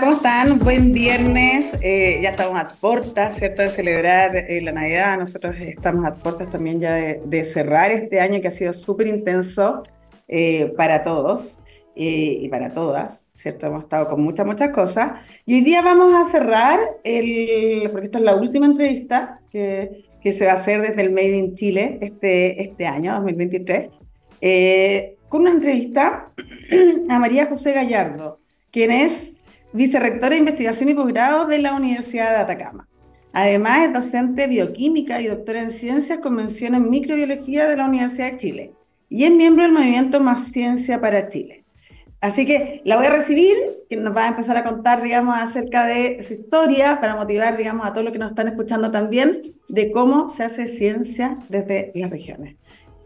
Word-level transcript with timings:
¿cómo 0.00 0.12
están? 0.12 0.58
Buen 0.60 0.92
viernes. 0.92 1.72
Eh, 1.80 2.20
ya 2.22 2.30
estamos 2.30 2.60
a 2.60 2.68
puertas, 2.68 3.36
¿cierto?, 3.36 3.62
de 3.62 3.68
celebrar 3.68 4.36
eh, 4.36 4.60
la 4.60 4.70
Navidad. 4.70 5.18
Nosotros 5.18 5.56
estamos 5.58 6.04
a 6.04 6.14
puertas 6.14 6.50
también 6.50 6.80
ya 6.80 6.94
de, 6.94 7.44
cerrar 7.44 7.90
este 7.90 8.20
año 8.20 8.40
que 8.40 8.48
ha 8.48 8.52
sido 8.52 8.72
súper 8.72 9.06
intenso 9.06 9.82
eh, 10.28 10.72
para 10.76 11.04
todos 11.04 11.60
y 12.00 12.48
para 12.48 12.72
todas, 12.72 13.26
¿cierto? 13.32 13.66
Hemos 13.66 13.82
estado 13.82 14.06
con 14.06 14.22
muchas, 14.22 14.46
muchas 14.46 14.68
cosas. 14.70 15.20
Y 15.44 15.54
hoy 15.54 15.60
día 15.62 15.82
vamos 15.82 16.14
a 16.14 16.30
cerrar, 16.30 16.78
el, 17.02 17.90
porque 17.90 18.06
esta 18.06 18.18
es 18.18 18.24
la 18.24 18.36
última 18.36 18.66
entrevista 18.66 19.40
que, 19.50 20.04
que 20.22 20.30
se 20.30 20.46
va 20.46 20.52
a 20.52 20.54
hacer 20.56 20.80
desde 20.80 21.02
el 21.02 21.10
Made 21.10 21.36
in 21.36 21.56
Chile 21.56 21.98
este, 22.00 22.62
este 22.62 22.86
año, 22.86 23.14
2023, 23.14 23.88
con 25.28 25.40
una 25.40 25.50
entrevista 25.50 26.30
a 27.08 27.18
María 27.18 27.46
José 27.46 27.72
Gallardo, 27.72 28.38
quien 28.70 28.92
es 28.92 29.37
vicerrectora 29.72 30.30
de 30.30 30.38
investigación 30.38 30.88
y 30.88 30.94
posgrado 30.94 31.46
de 31.46 31.58
la 31.58 31.74
Universidad 31.74 32.30
de 32.30 32.36
Atacama. 32.36 32.88
Además, 33.32 33.86
es 33.86 33.92
docente 33.92 34.42
de 34.42 34.48
bioquímica 34.48 35.20
y 35.20 35.26
doctora 35.26 35.62
en 35.62 35.70
ciencias 35.70 36.18
con 36.18 36.34
mención 36.34 36.74
en 36.74 36.90
microbiología 36.90 37.68
de 37.68 37.76
la 37.76 37.86
Universidad 37.86 38.32
de 38.32 38.38
Chile 38.38 38.72
y 39.08 39.24
es 39.24 39.30
miembro 39.32 39.62
del 39.62 39.72
movimiento 39.72 40.20
Más 40.20 40.50
Ciencia 40.52 41.00
para 41.00 41.28
Chile. 41.28 41.64
Así 42.20 42.46
que 42.46 42.82
la 42.84 42.96
voy 42.96 43.06
a 43.06 43.10
recibir, 43.10 43.54
que 43.88 43.96
nos 43.96 44.16
va 44.16 44.24
a 44.24 44.28
empezar 44.28 44.56
a 44.56 44.64
contar, 44.64 45.02
digamos, 45.02 45.36
acerca 45.36 45.86
de 45.86 46.20
su 46.20 46.32
historia 46.32 47.00
para 47.00 47.14
motivar, 47.14 47.56
digamos, 47.56 47.86
a 47.86 47.92
todos 47.92 48.04
los 48.04 48.12
que 48.12 48.18
nos 48.18 48.30
están 48.30 48.48
escuchando 48.48 48.90
también 48.90 49.54
de 49.68 49.92
cómo 49.92 50.28
se 50.28 50.42
hace 50.42 50.66
ciencia 50.66 51.38
desde 51.48 51.92
las 51.94 52.10
regiones. 52.10 52.56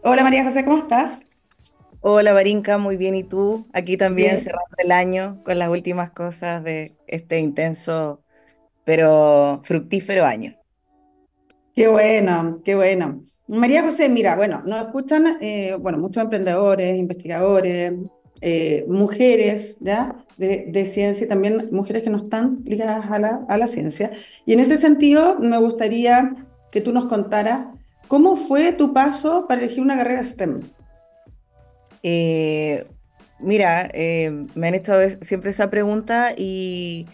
Hola 0.01 0.23
María 0.23 0.43
José, 0.43 0.65
¿cómo 0.65 0.77
estás? 0.77 1.27
Hola 2.05 2.33
Barinka, 2.33 2.77
muy 2.77 2.97
bien. 2.97 3.15
¿Y 3.15 3.23
tú? 3.23 3.65
Aquí 3.71 3.95
también 3.95 4.37
cerrando 4.37 4.75
el 4.77 4.91
año 4.91 5.41
con 5.45 5.57
las 5.57 5.69
últimas 5.69 6.11
cosas 6.11 6.61
de 6.61 6.97
este 7.07 7.39
intenso 7.39 8.21
pero 8.83 9.61
fructífero 9.63 10.25
año. 10.25 10.53
Qué 11.73 11.87
bueno, 11.87 12.59
qué 12.65 12.75
bueno. 12.75 13.23
María 13.47 13.83
José, 13.83 14.09
mira, 14.09 14.35
bueno, 14.35 14.61
nos 14.65 14.81
escuchan, 14.81 15.37
eh, 15.39 15.77
bueno, 15.79 15.97
muchos 15.97 16.23
emprendedores, 16.23 16.97
investigadores, 16.97 17.93
eh, 18.41 18.83
mujeres, 18.89 19.77
¿ya? 19.79 20.25
De, 20.35 20.83
ciencia 20.83 21.23
y 21.23 21.29
también 21.29 21.69
mujeres 21.71 22.03
que 22.03 22.09
no 22.09 22.17
están 22.17 22.63
ligadas 22.65 23.09
a 23.09 23.17
la, 23.17 23.45
a 23.47 23.57
la 23.57 23.67
ciencia. 23.67 24.11
Y 24.45 24.51
en 24.51 24.59
ese 24.59 24.77
sentido, 24.77 25.39
me 25.39 25.57
gustaría 25.57 26.35
que 26.69 26.81
tú 26.81 26.91
nos 26.91 27.05
contaras 27.05 27.67
cómo 28.09 28.35
fue 28.35 28.73
tu 28.73 28.93
paso 28.93 29.45
para 29.47 29.61
elegir 29.61 29.81
una 29.81 29.95
carrera 29.95 30.25
STEM. 30.25 30.63
Eh, 32.03 32.85
mira, 33.39 33.89
eh, 33.93 34.47
me 34.55 34.67
han 34.67 34.75
hecho 34.75 34.93
siempre 35.21 35.51
esa 35.51 35.69
pregunta 35.69 36.33
y, 36.37 37.07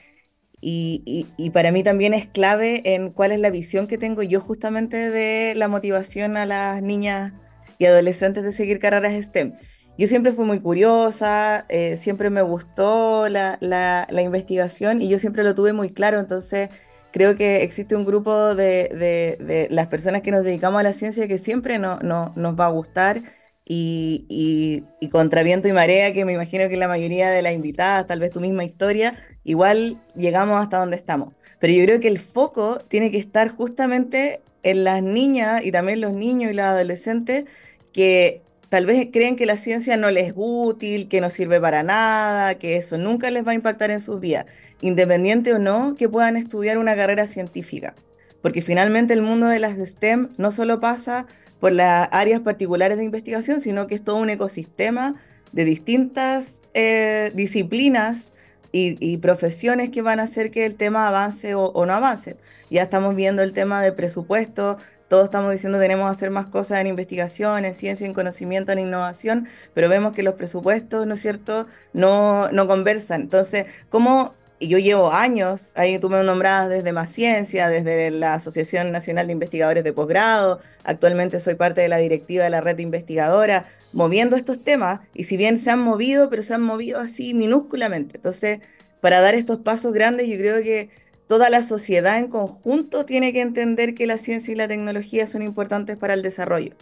y, 0.61 1.49
para 1.51 1.71
mí 1.71 1.83
también 1.83 2.13
es 2.13 2.27
clave 2.27 2.81
en 2.83 3.11
cuál 3.11 3.31
es 3.31 3.39
la 3.39 3.49
visión 3.49 3.87
que 3.87 3.97
tengo 3.97 4.23
yo 4.23 4.41
justamente 4.41 5.09
de 5.09 5.53
la 5.55 5.67
motivación 5.67 6.37
a 6.37 6.45
las 6.45 6.81
niñas 6.81 7.33
y 7.77 7.85
adolescentes 7.85 8.43
de 8.43 8.51
seguir 8.51 8.79
carreras 8.79 9.13
STEM. 9.25 9.53
Yo 9.97 10.07
siempre 10.07 10.31
fui 10.31 10.45
muy 10.45 10.61
curiosa, 10.61 11.65
eh, 11.69 11.97
siempre 11.97 12.29
me 12.29 12.41
gustó 12.41 13.27
la, 13.29 13.57
la, 13.61 14.21
investigación 14.21 15.01
y 15.01 15.09
yo 15.09 15.19
siempre 15.19 15.43
lo 15.43 15.55
tuve 15.55 15.73
muy 15.73 15.91
claro, 15.91 16.19
entonces 16.19 16.69
creo 17.11 17.35
que 17.35 17.63
existe 17.63 17.95
un 17.95 18.05
grupo 18.05 18.55
de, 18.55 18.89
de, 18.93 19.43
de 19.43 19.67
las 19.69 19.87
personas 19.87 20.21
que 20.21 20.31
nos 20.31 20.43
dedicamos 20.43 20.79
a 20.79 20.83
la 20.83 20.93
ciencia 20.93 21.27
que 21.27 21.37
siempre 21.37 21.79
no, 21.79 21.99
no, 21.99 22.31
nos 22.35 22.57
va 22.57 22.65
a 22.67 22.69
gustar 22.69 23.23
y, 23.71 24.83
y, 24.99 25.09
contra 25.09 25.43
viento 25.43 25.67
y 25.67 25.73
marea, 25.73 26.11
que 26.11 26.25
me 26.25 26.33
imagino 26.33 26.67
que 26.69 26.75
la 26.75 26.87
mayoría 26.87 27.29
de 27.29 27.43
las 27.43 27.53
invitadas, 27.53 28.07
tal 28.07 28.19
vez 28.19 28.31
tu 28.31 28.41
misma 28.41 28.63
historia, 28.65 29.13
igual 29.43 30.01
llegamos 30.15 30.59
hasta 30.59 30.79
donde 30.79 30.95
estamos. 30.95 31.35
Pero 31.59 31.73
yo 31.73 31.85
creo 31.85 31.99
que 31.99 32.07
el 32.07 32.17
foco 32.17 32.79
tiene 32.87 33.11
que 33.11 33.19
estar 33.19 33.49
justamente 33.49 34.41
en 34.63 34.83
las 34.83 35.03
niñas 35.03 35.63
y 35.63 35.71
también 35.71 36.01
los 36.01 36.13
niños 36.13 36.51
y 36.51 36.55
los 36.55 36.65
adolescentes 36.65 37.45
que 37.93 38.41
tal 38.69 38.87
vez 38.87 39.09
creen 39.13 39.35
que 39.35 39.45
la 39.45 39.57
ciencia 39.57 39.97
no 39.97 40.09
les 40.09 40.29
es 40.29 40.33
útil, 40.35 41.07
que 41.07 41.21
no 41.21 41.29
sirve 41.29 41.61
para 41.61 41.83
nada, 41.83 42.55
que 42.55 42.77
eso 42.77 42.97
nunca 42.97 43.29
les 43.29 43.45
va 43.45 43.51
a 43.51 43.55
impactar 43.55 43.91
en 43.91 44.01
sus 44.01 44.19
vidas, 44.19 44.47
independiente 44.81 45.53
o 45.53 45.59
no 45.59 45.95
que 45.95 46.09
puedan 46.09 46.37
estudiar 46.37 46.79
una 46.79 46.95
carrera 46.95 47.27
científica. 47.27 47.93
Porque 48.41 48.63
finalmente 48.63 49.13
el 49.13 49.21
mundo 49.21 49.45
de 49.45 49.59
las 49.59 49.77
STEM 49.77 50.29
no 50.37 50.51
solo 50.51 50.79
pasa 50.79 51.27
por 51.59 51.71
las 51.71 52.09
áreas 52.11 52.41
particulares 52.41 52.97
de 52.97 53.03
investigación, 53.03 53.61
sino 53.61 53.87
que 53.87 53.95
es 53.95 54.03
todo 54.03 54.17
un 54.17 54.29
ecosistema 54.29 55.15
de 55.51 55.65
distintas 55.65 56.61
eh, 56.73 57.31
disciplinas 57.33 58.33
y, 58.71 59.17
profesiones 59.17 59.89
que 59.89 60.03
van 60.03 60.19
a 60.19 60.23
hacer 60.23 60.51
que 60.51 60.63
el 60.65 60.75
tema 60.75 61.07
avance 61.07 61.55
o, 61.55 61.85
no 61.85 61.93
avance. 61.93 62.37
Ya 62.69 62.83
estamos 62.83 63.15
viendo 63.15 63.41
el 63.41 63.51
tema 63.51 63.81
de 63.81 63.91
presupuesto, 63.91 64.77
todos 65.07 65.25
estamos 65.25 65.51
diciendo 65.51 65.79
tenemos 65.79 66.05
que 66.05 66.11
hacer 66.11 66.29
más 66.29 66.45
cosas 66.45 66.79
en 66.79 66.85
investigación, 66.85 67.65
en 67.65 67.73
ciencia, 67.73 68.05
en 68.05 68.13
conocimiento, 68.13 68.71
en 68.71 68.77
innovación, 68.77 69.47
pero 69.73 69.89
vemos 69.89 70.13
que 70.13 70.21
los 70.21 70.35
presupuestos, 70.35 71.07
¿no 71.07 71.15
es 71.15 71.19
cierto?, 71.19 71.65
no, 71.93 72.51
no 72.51 72.67
conversan. 72.67 73.21
Entonces, 73.21 73.65
¿cómo 73.89 74.35
y 74.59 74.67
yo 74.67 74.77
llevo 74.77 75.11
años, 75.11 75.71
ahí 75.75 75.97
tú 75.99 76.09
me 76.09 76.21
nombrabas 76.21 76.69
desde 76.69 76.91
Más 76.91 77.11
Ciencia, 77.11 77.69
desde 77.69 78.11
la 78.11 78.33
Asociación 78.35 78.91
Nacional 78.91 79.27
de 79.27 79.33
Investigadores 79.33 79.83
de 79.85 79.93
Posgrado, 79.93 80.59
actualmente 80.83 81.39
soy 81.39 81.55
parte 81.55 81.79
de 81.81 81.87
la 81.87 81.97
directiva 81.97 82.43
de 82.43 82.49
la 82.49 82.59
red 82.59 82.77
investigadora, 82.79 83.67
moviendo 83.93 84.35
estos 84.35 84.61
temas, 84.63 84.99
y 85.13 85.23
si 85.23 85.37
bien 85.37 85.59
se 85.59 85.71
han 85.71 85.79
movido, 85.79 86.29
pero 86.29 86.43
se 86.43 86.53
han 86.53 86.61
movido 86.61 86.99
así 86.99 87.33
minúsculamente. 87.33 88.17
Entonces, 88.17 88.59
para 88.99 89.21
dar 89.21 89.33
estos 89.33 89.59
pasos 89.59 89.93
grandes, 89.93 90.27
yo 90.27 90.37
creo 90.37 90.61
que 90.61 90.89
toda 91.27 91.49
la 91.49 91.63
sociedad 91.63 92.17
en 92.17 92.27
conjunto 92.27 93.05
tiene 93.05 93.31
que 93.31 93.41
entender 93.41 93.95
que 93.95 94.07
la 94.07 94.17
ciencia 94.17 94.51
y 94.51 94.55
la 94.55 94.67
tecnología 94.67 95.25
son 95.27 95.41
importantes 95.41 95.95
para 95.95 96.13
el 96.13 96.21
desarrollo. 96.21 96.75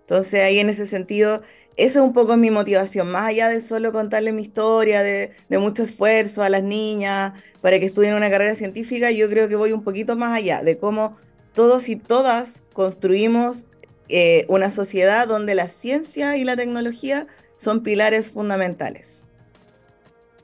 Entonces, 0.00 0.42
ahí 0.42 0.58
en 0.58 0.68
ese 0.68 0.86
sentido, 0.86 1.42
esa 1.76 1.98
es 1.98 2.04
un 2.04 2.12
poco 2.12 2.36
mi 2.36 2.50
motivación, 2.50 3.10
más 3.10 3.28
allá 3.28 3.48
de 3.48 3.60
solo 3.60 3.92
contarle 3.92 4.32
mi 4.32 4.42
historia, 4.42 5.02
de, 5.02 5.32
mucho 5.50 5.82
esfuerzo 5.82 6.42
a 6.42 6.48
las 6.48 6.62
niñas 6.62 7.32
para 7.60 7.80
que 7.80 7.86
estudien 7.86 8.14
una 8.14 8.30
carrera 8.30 8.54
científica, 8.54 9.10
yo 9.10 9.28
creo 9.28 9.48
que 9.48 9.56
voy 9.56 9.72
un 9.72 9.82
poquito 9.82 10.16
más 10.16 10.36
allá 10.36 10.62
de 10.62 10.78
cómo 10.78 11.16
todos 11.52 11.88
y 11.88 11.96
todas 11.96 12.64
construimos 12.72 13.66
eh, 14.08 14.44
una 14.48 14.70
sociedad 14.70 15.26
donde 15.26 15.54
la 15.54 15.68
ciencia 15.68 16.36
y 16.36 16.44
la 16.44 16.56
tecnología 16.56 17.26
son 17.56 17.82
pilares 17.82 18.30
fundamentales. 18.30 19.26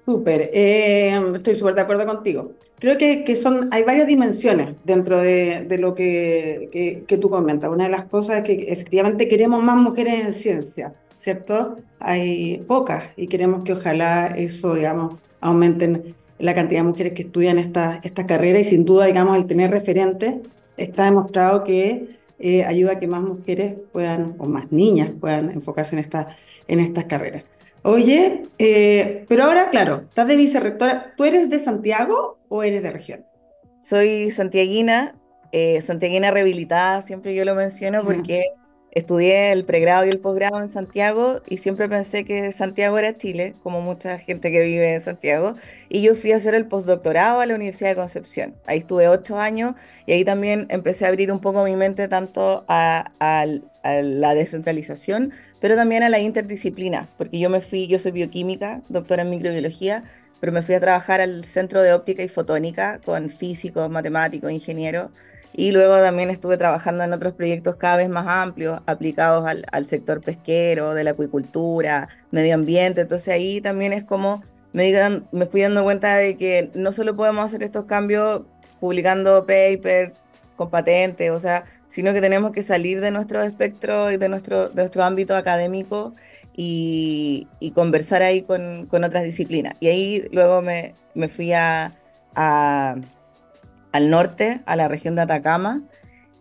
Súper, 0.07 0.51
eh, 0.53 1.21
estoy 1.35 1.55
súper 1.55 1.75
de 1.75 1.81
acuerdo 1.83 2.07
contigo. 2.07 2.53
Creo 2.81 2.97
que, 2.97 3.25
hay 3.71 3.85
varias 3.85 4.07
dimensiones 4.07 4.75
dentro 4.85 5.19
de, 5.19 5.67
de 5.69 5.79
lo 5.79 5.95
que, 5.95 6.71
que, 6.73 7.05
que, 7.07 7.19
tú 7.19 7.29
comentas. 7.29 7.71
Una 7.71 7.85
de 7.85 7.91
las 7.91 8.07
cosas 8.07 8.39
es 8.39 8.43
que 8.43 8.73
efectivamente 8.73 9.29
queremos 9.29 9.63
más 9.63 9.77
mujeres 9.77 10.25
en 10.25 10.33
ciencia. 10.33 10.95
¿Cierto? 11.21 11.77
Hay 11.99 12.65
pocas 12.67 13.05
y 13.15 13.27
queremos 13.27 13.63
que 13.63 13.75
ojalá 13.75 14.29
eso, 14.29 14.75
digamos, 14.75 15.19
aumenten 15.41 16.15
la 16.39 16.55
cantidad 16.55 16.81
de 16.81 16.89
mujeres 16.89 17.13
que 17.13 17.23
estudian 17.23 17.59
esta, 17.59 18.01
esta 18.03 18.27
carrera 18.27 18.59
y 18.59 18.65
sin 18.65 18.87
duda, 18.87 19.05
digamos, 19.05 19.37
el 19.37 19.47
tener 19.47 19.71
referentes 19.71 20.37
está 20.79 21.05
demostrado 21.05 21.63
que 21.63 22.17
eh, 22.39 22.65
ayuda 22.65 22.93
a 22.93 22.99
que 22.99 23.07
más 23.07 23.21
mujeres 23.21 23.75
puedan, 23.93 24.35
o 24.39 24.47
más 24.47 24.73
niñas 24.73 25.11
puedan 25.21 25.51
enfocarse 25.51 25.95
en, 25.95 26.01
esta, 26.01 26.37
en 26.67 26.81
estas 26.81 27.05
carreras. 27.05 27.45
Oye, 27.83 28.47
eh, 28.59 29.27
pero 29.29 29.45
ahora, 29.45 29.69
claro, 29.71 30.05
estás 30.09 30.27
de 30.27 30.37
vicerrectora. 30.37 31.13
¿Tú 31.19 31.25
eres 31.25 31.51
de 31.51 31.59
Santiago 31.59 32.39
o 32.49 32.63
eres 32.63 32.83
de 32.83 32.93
región? 32.93 33.27
Soy 33.83 34.31
santiaguina, 34.31 35.15
eh, 35.53 35.83
santiaguina 35.83 36.31
rehabilitada, 36.31 37.03
siempre 37.03 37.35
yo 37.35 37.45
lo 37.45 37.55
menciono 37.55 38.05
porque 38.05 38.45
Estudié 38.93 39.53
el 39.53 39.65
pregrado 39.65 40.05
y 40.05 40.09
el 40.09 40.19
posgrado 40.19 40.61
en 40.61 40.67
Santiago 40.67 41.43
y 41.47 41.59
siempre 41.59 41.89
pensé 41.89 42.25
que 42.25 42.51
Santiago 42.51 42.99
era 42.99 43.17
Chile, 43.17 43.55
como 43.63 43.81
mucha 43.81 44.19
gente 44.19 44.51
que 44.51 44.63
vive 44.63 44.95
en 44.95 45.01
Santiago. 45.01 45.55
Y 45.89 46.03
yo 46.03 46.17
fui 46.17 46.33
a 46.33 46.37
hacer 46.37 46.57
el 46.57 46.67
postdoctorado 46.67 47.41
a 47.41 47.47
la 47.47 47.55
Universidad 47.55 47.91
de 47.91 47.97
Concepción. 47.97 48.57
Ahí 48.67 48.79
estuve 48.79 49.07
ocho 49.07 49.39
años 49.39 49.77
y 50.07 50.13
ahí 50.13 50.25
también 50.25 50.67
empecé 50.71 51.05
a 51.05 51.09
abrir 51.09 51.31
un 51.31 51.41
poco 51.41 51.63
mi 51.63 51.77
mente 51.77 52.09
tanto 52.09 52.65
a, 52.67 53.13
la 53.83 54.35
descentralización, 54.35 55.33
pero 55.61 55.77
también 55.77 56.03
a 56.03 56.09
la 56.09 56.19
interdisciplina, 56.19 57.09
porque 57.17 57.39
yo 57.39 57.49
me 57.49 57.61
fui, 57.61 57.87
yo 57.87 57.99
soy 57.99 58.13
bioquímica, 58.13 58.83
doctora 58.89 59.23
en 59.23 59.31
microbiología, 59.31 60.05
pero 60.41 60.53
me 60.53 60.63
fui 60.63 60.75
a 60.75 60.81
trabajar 60.81 61.21
al 61.21 61.45
Centro 61.45 61.81
de 61.81 61.93
Óptica 61.93 62.23
y 62.25 62.29
Fotónica 62.29 63.01
con 63.05 63.31
físicos, 63.31 63.89
matemáticos, 63.89 64.51
ingenieros 64.51 65.11
y 65.53 65.73
luego 65.73 65.97
también 65.97 66.31
estuve 66.31 66.57
trabajando 66.57 67.05
en 67.05 67.13
otros 67.13 67.35
proyectos 67.35 67.77
cada 67.77 67.97
vez 67.97 68.09
más 68.09 68.27
amplios, 68.29 68.81
aplicados 68.87 69.45
al, 69.47 69.85
sector 69.85 70.21
pesquero, 70.21 70.95
de 70.95 71.05
la 71.05 71.11
acuicultura, 71.13 72.09
medio 72.31 72.55
ambiente. 72.55 73.01
Entonces 73.03 73.29
ahí 73.29 73.61
también 73.61 73.93
es 73.93 74.05
como 74.05 74.43
me, 74.73 74.93
me 75.33 75.47
fui 75.47 75.63
dando 75.63 75.83
cuenta 75.83 76.17
de 76.17 76.37
que 76.37 76.71
no 76.75 76.93
solo 76.93 77.17
podemos 77.17 77.45
hacer 77.45 77.63
estos 77.63 77.85
cambios 77.87 78.43
publicando 78.79 79.41
paper 79.47 80.15
con 80.57 80.71
patentes, 80.71 81.31
o 81.31 81.41
sea, 81.41 81.65
sino 81.89 82.13
que 82.13 82.21
tenemos 82.21 82.53
que 82.53 82.63
salir 82.63 83.01
de 83.01 83.11
nuestro 83.11 83.43
espectro 83.43 84.11
y 84.13 84.19
de 84.19 84.29
nuestro, 84.29 84.69
de 84.69 84.83
nuestro 84.83 85.03
ámbito 85.03 85.35
académico 85.35 86.15
y, 86.57 87.49
conversar 87.75 88.23
ahí 88.23 88.43
con, 88.43 88.87
con, 88.87 89.05
otras 89.05 89.25
disciplinas. 89.25 89.75
Y 89.81 89.89
ahí 89.89 90.29
luego 90.33 90.63
me, 90.63 90.95
me 91.15 91.29
fui 91.29 91.53
a 91.53 91.93
al 93.93 94.11
norte, 94.11 94.61
a 94.67 94.77
la 94.77 94.89
región 94.89 95.15
de 95.17 95.23
Atacama, 95.23 95.83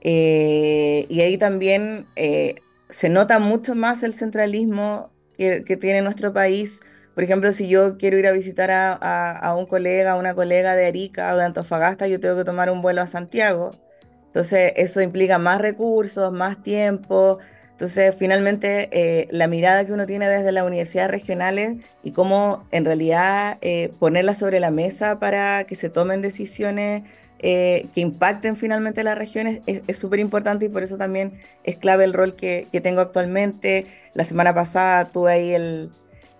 eh, 0.02 1.06
y 1.10 1.22
ahí 1.22 1.38
también 1.38 2.08
eh, 2.16 2.56
se 2.90 3.10
nota 3.10 3.40
mucho 3.40 3.76
más 3.76 4.04
el 4.04 4.14
centralismo 4.14 5.12
que, 5.38 5.62
tiene 5.80 6.02
nuestro 6.02 6.34
país. 6.34 6.82
Por 7.16 7.24
ejemplo, 7.24 7.52
si 7.52 7.68
yo 7.68 7.98
quiero 7.98 8.18
ir 8.18 8.28
a 8.28 8.32
visitar 8.32 8.72
a, 8.72 8.94
a, 9.32 9.56
un 9.56 9.66
colega, 9.66 10.12
a 10.12 10.16
una 10.16 10.34
colega 10.34 10.76
de 10.76 10.86
Arica 10.86 11.34
o 11.34 11.38
de 11.38 11.44
Antofagasta, 11.44 12.08
yo 12.08 12.20
tengo 12.20 12.36
que 12.36 12.44
tomar 12.44 12.70
un 12.70 12.82
vuelo 12.82 13.02
a 13.02 13.08
Santiago. 13.08 13.72
Entonces, 14.28 14.74
eso 14.76 15.02
implica 15.02 15.38
más 15.38 15.60
recursos, 15.60 16.32
más 16.32 16.62
tiempo. 16.62 17.40
Entonces, 17.72 18.14
finalmente, 18.18 18.90
eh, 18.92 19.28
la 19.32 19.48
mirada 19.48 19.86
que 19.86 19.94
uno 19.94 20.06
tiene 20.06 20.28
desde 20.28 20.52
las 20.52 20.66
universidades 20.66 21.10
regionales 21.10 21.78
y 22.04 22.12
cómo 22.12 22.68
en 22.72 22.86
realidad 22.86 23.58
eh, 23.62 23.94
ponerla 24.00 24.36
sobre 24.36 24.60
la 24.60 24.70
mesa 24.70 25.20
para 25.20 25.64
que 25.64 25.76
se 25.76 25.90
tomen 25.90 26.22
decisiones 26.22 27.04
eh, 27.42 27.88
que 27.96 28.02
impacten 28.02 28.58
finalmente 28.58 29.02
las 29.02 29.18
regiones 29.18 29.62
es 29.66 29.98
súper 29.98 30.20
importante 30.20 30.66
y 30.66 30.70
por 30.70 30.84
eso 30.84 30.98
también 30.98 31.40
es 31.64 31.78
clave 31.78 32.04
el 32.04 32.14
rol 32.14 32.36
que, 32.36 32.68
tengo 32.84 33.00
actualmente. 33.00 33.86
La 34.14 34.26
semana 34.26 34.54
pasada 34.54 35.06
tuve 35.06 35.32
ahí 35.32 35.54
el, 35.54 35.90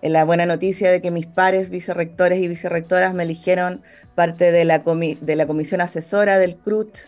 la 0.02 0.24
buena 0.24 0.44
noticia 0.44 0.90
de 0.90 1.00
que 1.00 1.10
mis 1.10 1.26
pares 1.26 1.70
vicerrectores 1.70 2.40
y 2.40 2.48
vicerrectoras 2.48 3.14
me 3.14 3.22
eligieron 3.22 3.82
parte 4.14 4.52
de 4.52 4.64
la, 4.66 4.82
comisión 4.82 5.80
asesora 5.80 6.38
del 6.38 6.56
CRUT 6.56 6.98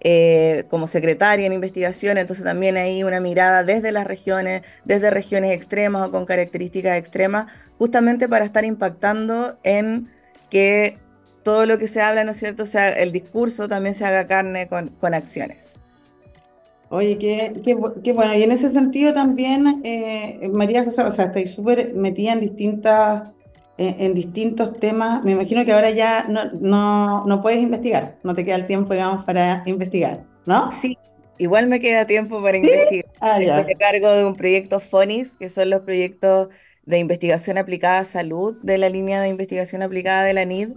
eh, 0.00 0.64
como 0.70 0.86
secretaria 0.86 1.46
en 1.46 1.52
investigación, 1.52 2.18
entonces 2.18 2.44
también 2.44 2.76
hay 2.76 3.04
una 3.04 3.20
mirada 3.20 3.62
desde 3.62 3.92
las 3.92 4.06
regiones, 4.06 4.62
desde 4.84 5.10
regiones 5.10 5.52
extremas 5.52 6.08
o 6.08 6.10
con 6.10 6.24
características 6.24 6.96
extremas, 6.96 7.52
justamente 7.78 8.28
para 8.28 8.44
estar 8.44 8.64
impactando 8.64 9.58
en 9.62 10.08
que 10.50 10.96
todo 11.42 11.66
lo 11.66 11.78
que 11.78 11.88
se 11.88 12.00
habla, 12.00 12.24
¿no 12.24 12.32
es 12.32 12.38
cierto?, 12.38 12.66
sea, 12.66 12.90
el 12.90 13.12
discurso 13.12 13.68
también 13.68 13.94
se 13.94 14.04
haga 14.04 14.26
carne 14.26 14.68
con, 14.68 14.88
con 15.00 15.14
acciones. 15.14 15.82
Oye, 16.92 17.16
qué, 17.16 17.54
qué, 17.64 17.74
qué, 18.04 18.12
bueno. 18.12 18.34
Y 18.34 18.42
en 18.42 18.52
ese 18.52 18.68
sentido 18.68 19.14
también, 19.14 19.80
eh, 19.82 20.46
María 20.52 20.84
José, 20.84 21.02
o 21.02 21.10
sea, 21.10 21.26
estoy 21.26 21.46
súper 21.46 21.94
metida 21.94 22.34
en 22.34 22.40
distintas, 22.40 23.30
en, 23.78 24.12
distintos 24.12 24.78
temas. 24.78 25.24
Me 25.24 25.32
imagino 25.32 25.64
que 25.64 25.72
ahora 25.72 25.88
ya 25.88 26.26
no, 26.28 26.50
no, 26.52 27.24
no, 27.24 27.40
puedes 27.40 27.62
investigar, 27.62 28.16
no 28.22 28.34
te 28.34 28.44
queda 28.44 28.56
el 28.56 28.66
tiempo, 28.66 28.92
digamos, 28.92 29.24
para 29.24 29.62
investigar, 29.64 30.24
¿no? 30.44 30.68
Sí, 30.70 30.98
igual 31.38 31.66
me 31.66 31.80
queda 31.80 32.06
tiempo 32.06 32.42
para 32.42 32.58
investigar. 32.58 33.06
Ah, 33.20 33.40
estoy 33.40 33.72
a 33.72 33.78
cargo 33.78 34.10
de 34.10 34.26
un 34.26 34.36
proyecto 34.36 34.78
FONIS, 34.78 35.32
que 35.32 35.48
son 35.48 35.70
los 35.70 35.80
proyectos 35.80 36.50
de 36.84 36.98
investigación 36.98 37.56
aplicada 37.56 38.00
a 38.00 38.04
salud 38.04 38.58
de 38.62 38.76
la 38.76 38.90
línea 38.90 39.22
de 39.22 39.28
investigación 39.28 39.80
aplicada 39.80 40.24
de 40.24 40.34
la 40.34 40.44
NID 40.44 40.72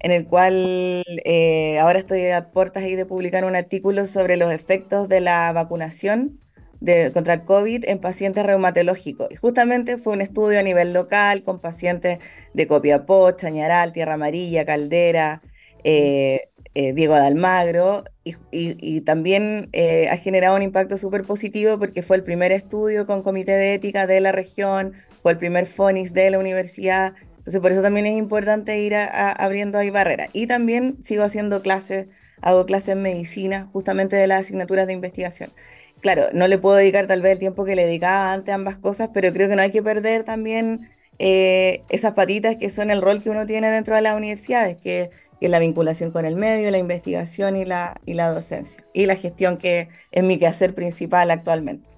en 0.00 0.12
el 0.12 0.26
cual 0.26 1.04
eh, 1.24 1.78
ahora 1.78 1.98
estoy 1.98 2.26
a 2.30 2.50
puertas 2.50 2.84
de 2.84 3.06
publicar 3.06 3.44
un 3.44 3.56
artículo 3.56 4.06
sobre 4.06 4.36
los 4.36 4.52
efectos 4.52 5.08
de 5.08 5.20
la 5.20 5.52
vacunación 5.52 6.38
de, 6.80 7.10
contra 7.12 7.34
el 7.34 7.44
COVID 7.44 7.84
en 7.86 7.98
pacientes 7.98 8.44
reumatológicos. 8.44 9.28
Y 9.30 9.36
justamente 9.36 9.98
fue 9.98 10.12
un 10.12 10.20
estudio 10.20 10.60
a 10.60 10.62
nivel 10.62 10.92
local 10.92 11.42
con 11.42 11.60
pacientes 11.60 12.18
de 12.52 12.66
Copiapó, 12.66 13.30
Chañaral, 13.32 13.92
Tierra 13.92 14.14
Amarilla, 14.14 14.66
Caldera, 14.66 15.42
eh, 15.84 16.48
eh, 16.74 16.92
Diego 16.92 17.14
de 17.14 17.26
Almagro, 17.26 18.04
y, 18.22 18.34
y 18.50 19.00
también 19.00 19.70
ha 20.10 20.16
generado 20.16 20.56
un 20.56 20.62
impacto 20.62 20.98
súper 20.98 21.22
positivo 21.24 21.78
porque 21.78 22.02
fue 22.02 22.16
el 22.16 22.22
primer 22.22 22.52
estudio 22.52 23.06
con 23.06 23.22
comité 23.22 23.52
de 23.52 23.74
ética 23.74 24.06
de 24.06 24.20
la 24.20 24.32
región, 24.32 24.92
fue 25.22 25.32
el 25.32 25.38
primer 25.38 25.66
FONIS 25.66 26.12
de 26.12 26.30
la 26.30 26.38
universidad, 26.38 27.14
entonces, 27.46 27.62
por 27.62 27.70
eso 27.70 27.80
también 27.80 28.06
es 28.06 28.18
importante 28.18 28.76
ir 28.80 28.96
abriendo 28.96 29.78
ahí 29.78 29.88
barreras. 29.90 30.30
Y 30.32 30.48
también 30.48 30.96
sigo 31.04 31.22
haciendo 31.22 31.62
clases, 31.62 32.08
hago 32.42 32.66
clases 32.66 32.96
en 32.96 33.02
medicina, 33.02 33.68
justamente 33.72 34.16
de 34.16 34.26
las 34.26 34.40
asignaturas 34.40 34.88
de 34.88 34.94
investigación. 34.94 35.52
Claro, 36.00 36.24
no 36.32 36.48
le 36.48 36.58
puedo 36.58 36.74
dedicar 36.74 37.06
tal 37.06 37.22
vez 37.22 37.34
el 37.34 37.38
tiempo 37.38 37.64
que 37.64 37.76
le 37.76 37.86
dedicaba 37.86 38.32
antes 38.32 38.50
a 38.50 38.56
ambas 38.56 38.78
cosas, 38.78 39.10
pero 39.14 39.32
creo 39.32 39.48
que 39.48 39.54
no 39.54 39.62
hay 39.62 39.70
que 39.70 39.80
perder 39.80 40.24
también 40.24 40.90
eh, 41.20 41.84
esas 41.88 42.14
patitas 42.14 42.56
que 42.56 42.68
son 42.68 42.90
el 42.90 43.00
rol 43.00 43.22
que 43.22 43.30
uno 43.30 43.46
tiene 43.46 43.70
dentro 43.70 43.94
de 43.94 44.00
las 44.02 44.16
universidades, 44.16 44.76
que, 44.78 45.10
es 45.40 45.50
la 45.50 45.60
vinculación 45.60 46.10
con 46.10 46.24
el 46.24 46.34
medio, 46.34 46.68
la 46.72 46.78
investigación 46.78 47.56
y 47.56 47.64
la, 47.64 48.00
y 48.06 48.14
la 48.14 48.32
docencia, 48.32 48.84
y 48.92 49.06
la 49.06 49.14
gestión 49.14 49.56
que 49.56 49.88
es 50.10 50.24
mi 50.24 50.36
quehacer 50.38 50.74
principal 50.74 51.30
actualmente. 51.30 51.88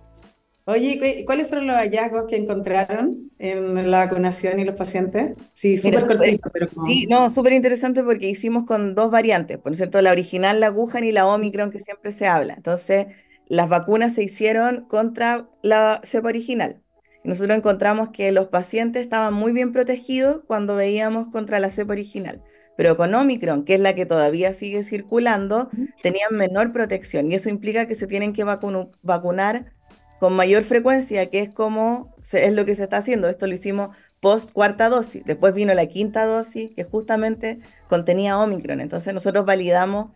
Oye, 0.71 1.25
¿cuáles 1.25 1.49
fueron 1.49 1.67
los 1.67 1.77
hallazgos 1.77 2.27
que 2.27 2.37
encontraron 2.37 3.31
en 3.39 3.91
la 3.91 4.05
vacunación 4.05 4.61
y 4.61 4.65
los 4.65 4.75
pacientes? 4.75 5.33
Sí, 5.55 5.79
súper 5.79 6.07
cortito, 6.07 6.51
pero 6.53 6.69
Sí, 6.87 7.07
no, 7.07 7.31
súper 7.31 7.55
interesante 7.55 8.03
porque 8.03 8.29
hicimos 8.29 8.65
con 8.65 8.95
dos 8.95 9.11
variantes, 9.11 9.57
por 9.57 9.75
cierto, 9.75 10.03
la 10.03 10.13
original, 10.13 10.61
la 10.61 10.71
Wuhan 10.71 11.05
y 11.05 11.13
la 11.13 11.27
Omicron, 11.27 11.71
que 11.71 11.79
siempre 11.79 12.13
se 12.13 12.27
habla. 12.27 12.53
Entonces, 12.53 13.07
las 13.47 13.71
vacunas 13.71 14.15
se 14.15 14.23
hicieron 14.25 14.85
contra 14.85 15.49
la 15.63 16.03
cepa 16.05 16.29
original. 16.29 16.83
nosotros 17.25 17.57
encontramos 17.57 18.11
que 18.11 18.31
los 18.31 18.49
pacientes 18.49 19.03
estaban 19.03 19.33
muy 19.33 19.53
bien 19.53 19.73
protegidos 19.73 20.43
cuando 20.47 20.75
veíamos 20.75 21.29
contra 21.29 21.61
la 21.61 21.71
cepa 21.71 21.95
original. 21.95 22.43
Pero 22.77 22.99
con 22.99 23.15
Omicron, 23.15 23.65
que 23.65 23.75
es 23.75 23.81
la 23.81 23.95
que 23.95 24.05
todavía 24.05 24.53
sigue 24.53 24.83
circulando, 24.83 25.71
tenían 26.03 26.35
menor 26.37 26.73
protección. 26.75 27.33
Y 27.33 27.37
eso 27.37 27.49
implica 27.49 27.89
que 27.89 27.95
se 27.95 28.07
tienen 28.07 28.35
que 28.35 28.45
vacunar 28.45 29.73
con 30.21 30.35
mayor 30.35 30.65
frecuencia, 30.65 31.27
que 31.27 31.41
es 31.41 31.51
como 31.51 32.15
es 32.33 32.53
lo 32.53 32.65
que 32.65 32.75
se 32.77 32.85
está 32.85 32.99
haciendo. 32.99 33.29
Esto 33.29 33.47
lo 33.47 33.55
hicimos 33.55 33.97
post 34.21 34.53
cuarta 34.53 34.89
dosis. 34.89 35.23
Después 35.25 35.55
vino 35.55 35.73
la 35.75 35.87
quinta 35.87 36.27
dosis, 36.27 36.71
que 36.75 36.85
justamente 36.85 37.61
contenía 37.89 38.39
Omicron. 38.39 38.81
Entonces 38.81 39.15
nosotros 39.15 39.45
validamos 39.45 40.11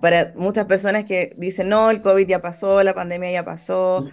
para 0.00 0.32
muchas 0.36 0.66
personas 0.66 1.04
que 1.04 1.34
dicen, 1.36 1.68
no, 1.68 1.90
el 1.90 2.02
COVID 2.02 2.26
ya 2.26 2.40
pasó, 2.40 2.82
la 2.82 2.94
pandemia 2.94 3.30
ya 3.32 3.44
pasó. 3.44 4.06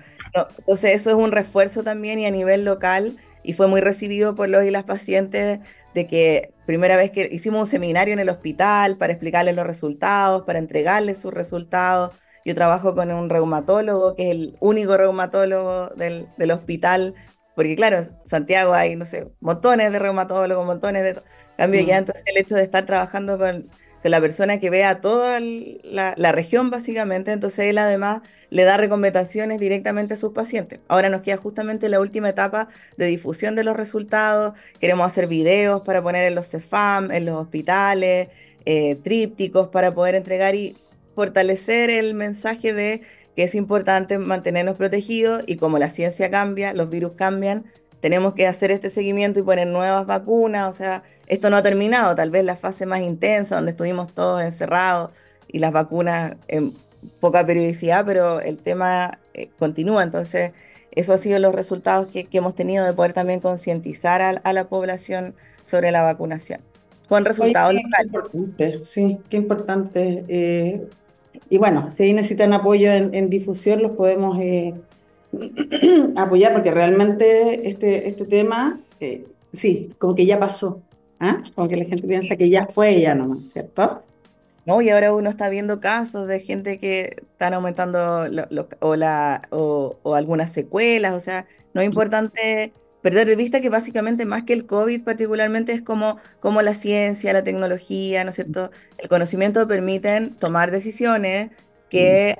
entonces 0.57 0.95
eso 0.95 1.09
es 1.11 1.15
un 1.15 1.31
refuerzo 1.31 1.83
también 1.83 2.19
y 2.19 2.25
a 2.25 2.31
nivel 2.31 2.65
local, 2.65 3.17
y 3.43 3.53
fue 3.53 3.67
muy 3.67 3.81
recibido 3.81 4.35
por 4.35 4.49
los 4.49 4.63
y 4.63 4.69
las 4.69 4.83
pacientes 4.83 5.59
de 5.93 6.07
que 6.07 6.53
primera 6.65 6.97
vez 6.97 7.11
que 7.11 7.29
hicimos 7.31 7.61
un 7.61 7.67
seminario 7.67 8.13
en 8.13 8.19
el 8.19 8.29
hospital 8.29 8.97
para 8.97 9.13
explicarles 9.13 9.55
los 9.55 9.65
resultados, 9.65 10.43
para 10.43 10.59
entregarles 10.59 11.19
sus 11.19 11.33
resultados 11.33 12.11
yo 12.45 12.55
trabajo 12.55 12.95
con 12.95 13.11
un 13.11 13.29
reumatólogo, 13.29 14.15
que 14.15 14.25
es 14.25 14.31
el 14.31 14.57
único 14.59 14.97
reumatólogo 14.97 15.89
del, 15.95 16.51
hospital, 16.51 17.13
porque 17.55 17.75
claro, 17.75 17.99
Santiago 18.25 18.73
hay, 18.73 18.95
no 18.95 19.05
sé, 19.05 19.27
montones 19.39 19.91
de 19.91 19.99
reumatólogos, 19.99 20.65
montones 20.65 21.03
de... 21.03 21.21
Cambio 21.57 21.81
ya, 21.81 21.95
mm. 21.95 21.99
entonces 21.99 22.23
el 22.25 22.37
hecho 22.37 22.55
de 22.55 22.63
estar 22.63 22.85
trabajando 22.85 23.37
con, 23.37 23.69
la 24.01 24.21
persona 24.21 24.59
que 24.59 24.69
vea 24.69 25.01
toda 25.01 25.39
la, 25.41 26.31
región 26.31 26.69
básicamente, 26.69 27.33
entonces 27.33 27.65
él 27.65 27.77
además 27.77 28.21
le 28.49 28.63
da 28.63 28.77
recomendaciones 28.77 29.59
directamente 29.59 30.13
a 30.13 30.17
sus 30.17 30.31
pacientes. 30.31 30.79
Ahora 30.87 31.09
nos 31.09 31.19
queda 31.19 31.35
justamente 31.35 31.89
la 31.89 31.99
última 31.99 32.29
etapa 32.29 32.69
de 32.95 33.07
difusión 33.07 33.55
de 33.55 33.65
los 33.65 33.75
resultados, 33.75 34.53
queremos 34.79 35.05
hacer 35.05 35.27
videos 35.27 35.81
para 35.81 36.01
poner 36.01 36.23
en 36.23 36.35
los 36.35 36.47
CEFAM, 36.49 37.11
en 37.11 37.25
los 37.25 37.35
hospitales, 37.35 38.29
eh, 38.65 38.95
trípticos 38.95 39.67
para 39.67 39.93
poder 39.93 40.15
entregar 40.15 40.55
y 40.55 40.77
fortalecer 41.15 41.89
el 41.89 42.13
mensaje 42.13 42.73
de 42.73 43.01
que 43.35 43.43
es 43.43 43.55
importante 43.55 44.17
mantenernos 44.17 44.75
protegidos 44.75 45.43
y 45.45 45.55
como 45.55 45.79
la 45.79 45.89
ciencia 45.89 46.29
cambia, 46.29 46.73
los 46.73 46.89
virus 46.89 47.13
cambian, 47.15 47.63
tenemos 48.01 48.33
que 48.33 48.47
hacer 48.47 48.71
este 48.71 48.89
seguimiento 48.89 49.39
y 49.39 49.43
poner 49.43 49.67
nuevas 49.67 50.05
vacunas, 50.05 50.69
o 50.69 50.73
sea, 50.73 51.03
esto 51.27 51.49
no 51.49 51.57
ha 51.57 51.61
terminado, 51.61 52.15
tal 52.15 52.31
vez 52.31 52.43
la 52.43 52.55
fase 52.55 52.85
más 52.85 53.01
intensa 53.01 53.55
donde 53.55 53.71
estuvimos 53.71 54.13
todos 54.13 54.41
encerrados 54.41 55.11
y 55.47 55.59
las 55.59 55.71
vacunas 55.71 56.35
en 56.47 56.73
poca 57.19 57.45
periodicidad, 57.45 58.05
pero 58.05 58.41
el 58.41 58.59
tema 58.59 59.19
eh, 59.33 59.49
continúa, 59.57 60.03
entonces 60.03 60.51
eso 60.91 61.13
ha 61.13 61.17
sido 61.17 61.39
los 61.39 61.53
resultados 61.53 62.07
que, 62.07 62.27
hemos 62.31 62.55
tenido 62.55 62.85
de 62.85 62.93
poder 62.93 63.13
también 63.13 63.39
concientizar 63.39 64.21
a, 64.21 64.53
la 64.53 64.67
población 64.67 65.33
sobre 65.63 65.91
la 65.91 66.01
vacunación, 66.01 66.61
con 67.07 67.25
resultados 67.25 67.73
locales. 67.73 68.87
sí, 68.87 69.17
qué 69.29 69.37
importante. 69.37 70.25
Eh, 70.27 70.89
y 71.49 71.57
bueno, 71.57 71.89
si 71.91 72.13
necesitan 72.13 72.53
apoyo 72.53 72.91
en, 72.91 73.29
difusión, 73.29 73.81
los 73.81 73.93
podemos 73.93 74.37
eh, 74.39 74.73
apoyar 76.15 76.53
porque 76.53 76.71
realmente 76.71 77.67
este, 77.69 78.07
este 78.07 78.25
tema, 78.25 78.79
eh, 78.99 79.25
sí, 79.53 79.93
como 79.97 80.15
que 80.15 80.25
ya 80.25 80.39
pasó. 80.39 80.81
¿ah? 81.19 81.43
Como 81.55 81.67
que 81.67 81.77
la 81.77 81.85
gente 81.85 82.07
piensa 82.07 82.35
que 82.35 82.49
ya 82.49 82.65
fue 82.65 83.01
ya 83.01 83.15
nomás, 83.15 83.47
¿cierto? 83.51 84.03
No, 84.65 84.81
y 84.81 84.89
ahora 84.89 85.13
uno 85.13 85.29
está 85.29 85.49
viendo 85.49 85.79
casos 85.79 86.27
de 86.27 86.39
gente 86.39 86.77
que 86.77 87.17
están 87.21 87.53
aumentando 87.53 88.25
o, 88.79 88.95
la, 88.95 89.41
o, 89.49 89.95
o 90.03 90.15
algunas 90.15 90.51
secuelas, 90.51 91.13
o 91.13 91.19
sea, 91.19 91.47
no 91.73 91.81
es 91.81 91.87
importante 91.87 92.71
perder 93.01 93.27
de 93.27 93.35
vista 93.35 93.61
que 93.61 93.69
básicamente 93.69 94.25
más 94.25 94.43
que 94.43 94.53
el 94.53 94.65
COVID 94.65 95.03
particularmente 95.03 95.71
es 95.71 95.81
como, 95.81 96.17
como 96.39 96.61
la 96.61 96.73
ciencia, 96.73 97.33
la 97.33 97.43
tecnología, 97.43 98.23
¿no 98.23 98.31
es 98.31 98.35
cierto? 98.35 98.71
El 98.97 99.09
conocimiento 99.09 99.67
permiten 99.67 100.35
tomar 100.35 100.71
decisiones 100.71 101.51
que 101.89 102.37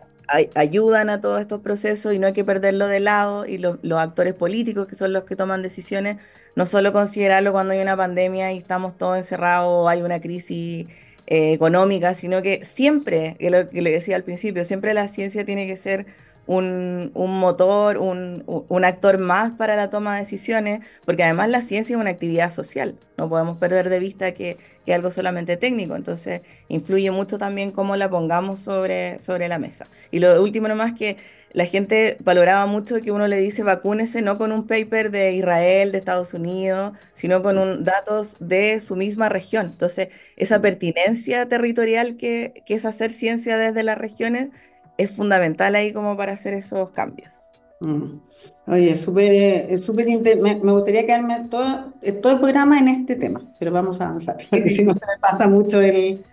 ayudan 0.56 1.10
a 1.10 1.22
todos 1.22 1.42
estos 1.42 1.62
procesos 1.62 2.14
y 2.14 2.20
no 2.20 2.28
hay 2.28 2.34
que 2.34 2.44
perderlo 2.44 2.88
de 2.88 3.00
lado 3.00 3.46
y 3.46 3.58
los 3.58 4.00
actores 4.00 4.34
políticos 4.36 4.88
que 4.88 4.96
son 4.96 5.14
los 5.14 5.24
que 5.24 5.36
toman 5.36 5.62
decisiones, 5.62 6.18
no 6.56 6.66
solo 6.66 6.94
considerarlo 6.94 7.52
cuando 7.52 7.74
hay 7.74 7.82
una 7.82 7.98
pandemia 7.98 8.52
y 8.52 8.58
estamos 8.58 8.98
todos 8.98 9.18
encerrados 9.18 9.68
o 9.68 9.90
hay 9.90 10.02
una 10.02 10.20
crisis 10.20 10.88
eh, 11.28 11.54
económica, 11.54 12.14
sino 12.14 12.42
que 12.42 12.64
siempre, 12.66 13.36
que 13.40 13.50
lo 13.50 13.70
que 13.70 13.82
le 13.82 13.92
decía 13.92 14.16
al 14.16 14.24
principio, 14.24 14.66
siempre 14.66 14.94
la 14.94 15.08
ciencia 15.08 15.46
tiene 15.46 15.68
que 15.68 15.78
ser 15.78 16.06
un, 16.50 17.12
motor, 17.14 17.98
un, 17.98 18.84
actor 18.84 19.20
más 19.20 19.52
para 19.52 19.76
la 19.76 19.92
toma 19.92 20.16
de 20.16 20.22
decisiones, 20.22 20.82
porque 21.06 21.24
además 21.24 21.50
la 21.50 21.62
ciencia 21.62 21.96
es 21.96 22.02
una 22.02 22.10
actividad 22.10 22.52
social, 22.52 22.96
no 23.18 23.30
podemos 23.30 23.58
perder 23.58 23.90
de 23.90 24.00
vista 24.00 24.34
que, 24.34 24.58
es 24.88 24.96
algo 24.96 25.12
solamente 25.12 25.56
técnico, 25.56 25.96
entonces 25.96 26.42
influye 26.68 27.12
mucho 27.12 27.38
también 27.38 27.70
cómo 27.70 27.96
la 27.96 28.10
pongamos 28.10 28.60
sobre, 28.60 29.20
sobre 29.20 29.48
la 29.48 29.60
mesa. 29.60 29.88
Y 30.10 30.18
lo 30.18 30.42
último 30.42 30.68
nomás 30.68 30.94
que 30.94 31.18
la 31.52 31.66
gente 31.66 32.18
valoraba 32.22 32.66
mucho 32.66 33.00
que 33.00 33.12
uno 33.12 33.28
le 33.28 33.38
dice 33.38 33.62
vacúnese 33.62 34.24
no 34.24 34.40
con 34.40 34.52
un 34.52 34.66
paper 34.66 35.12
de 35.12 35.34
Israel, 35.34 35.92
de 35.92 36.00
Estados 36.00 36.34
Unidos, 36.34 36.94
sino 37.14 37.44
con 37.44 37.60
un, 37.60 37.84
datos 37.84 38.38
de 38.40 38.80
su 38.80 38.96
misma 38.96 39.30
región. 39.30 39.68
Entonces, 39.68 40.08
esa 40.36 40.60
pertinencia 40.60 41.48
territorial 41.48 42.18
que, 42.18 42.64
que 42.66 42.74
es 42.74 42.86
hacer 42.86 43.12
ciencia 43.12 43.60
desde 43.60 43.84
las 43.84 44.00
regiones 44.00 44.50
es 45.00 45.12
fundamental 45.12 45.76
ahí 45.76 45.94
como 45.94 46.18
para 46.18 46.34
hacer 46.34 46.54
esos 46.54 46.92
cambios. 46.92 47.52
Mm. 47.80 48.20
Oye, 48.68 48.96
súper, 48.96 49.78
súper 49.80 50.06
me, 50.06 50.56
me, 50.56 50.72
gustaría 50.74 51.06
quedarme 51.06 51.48
todo, 51.50 51.94
todo 52.22 52.34
el 52.34 52.40
programa 52.40 52.78
en 52.78 52.90
este 52.90 53.16
tema, 53.16 53.42
pero 53.58 53.72
vamos 53.72 54.00
a 54.02 54.10
avanzar, 54.10 54.38
si 54.68 54.84
no 54.84 54.94
se 54.94 55.00
pasa 55.20 55.48
mucho 55.48 55.82
el, 55.82 56.24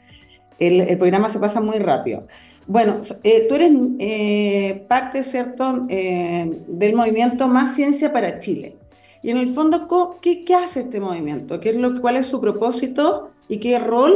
el, 0.58 0.80
el, 0.80 0.98
programa 0.98 1.28
se 1.28 1.38
pasa 1.38 1.60
muy 1.60 1.78
rápido. 1.78 2.26
Bueno, 2.66 3.00
eh, 3.22 3.46
tú 3.48 3.54
eres 3.54 3.72
eh, 4.00 4.84
parte, 4.88 5.22
¿cierto?, 5.22 5.86
eh, 5.88 6.62
del 6.66 6.94
movimiento 6.96 7.46
Más 7.46 7.76
Ciencia 7.76 8.12
para 8.12 8.40
Chile. 8.40 8.76
Y 9.22 9.30
en 9.30 9.38
el 9.38 9.54
fondo, 9.54 9.86
¿qué, 10.20 10.44
qué 10.44 10.54
hace 10.54 10.80
este 10.80 11.00
movimiento? 11.00 11.60
¿Qué 11.60 11.70
es 11.70 11.76
lo, 11.76 12.00
¿Cuál 12.00 12.16
es 12.16 12.26
su 12.26 12.40
propósito 12.40 13.30
y 13.48 13.58
qué 13.58 13.78
rol 13.78 14.14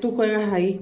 tú 0.00 0.12
juegas 0.12 0.52
ahí? 0.52 0.80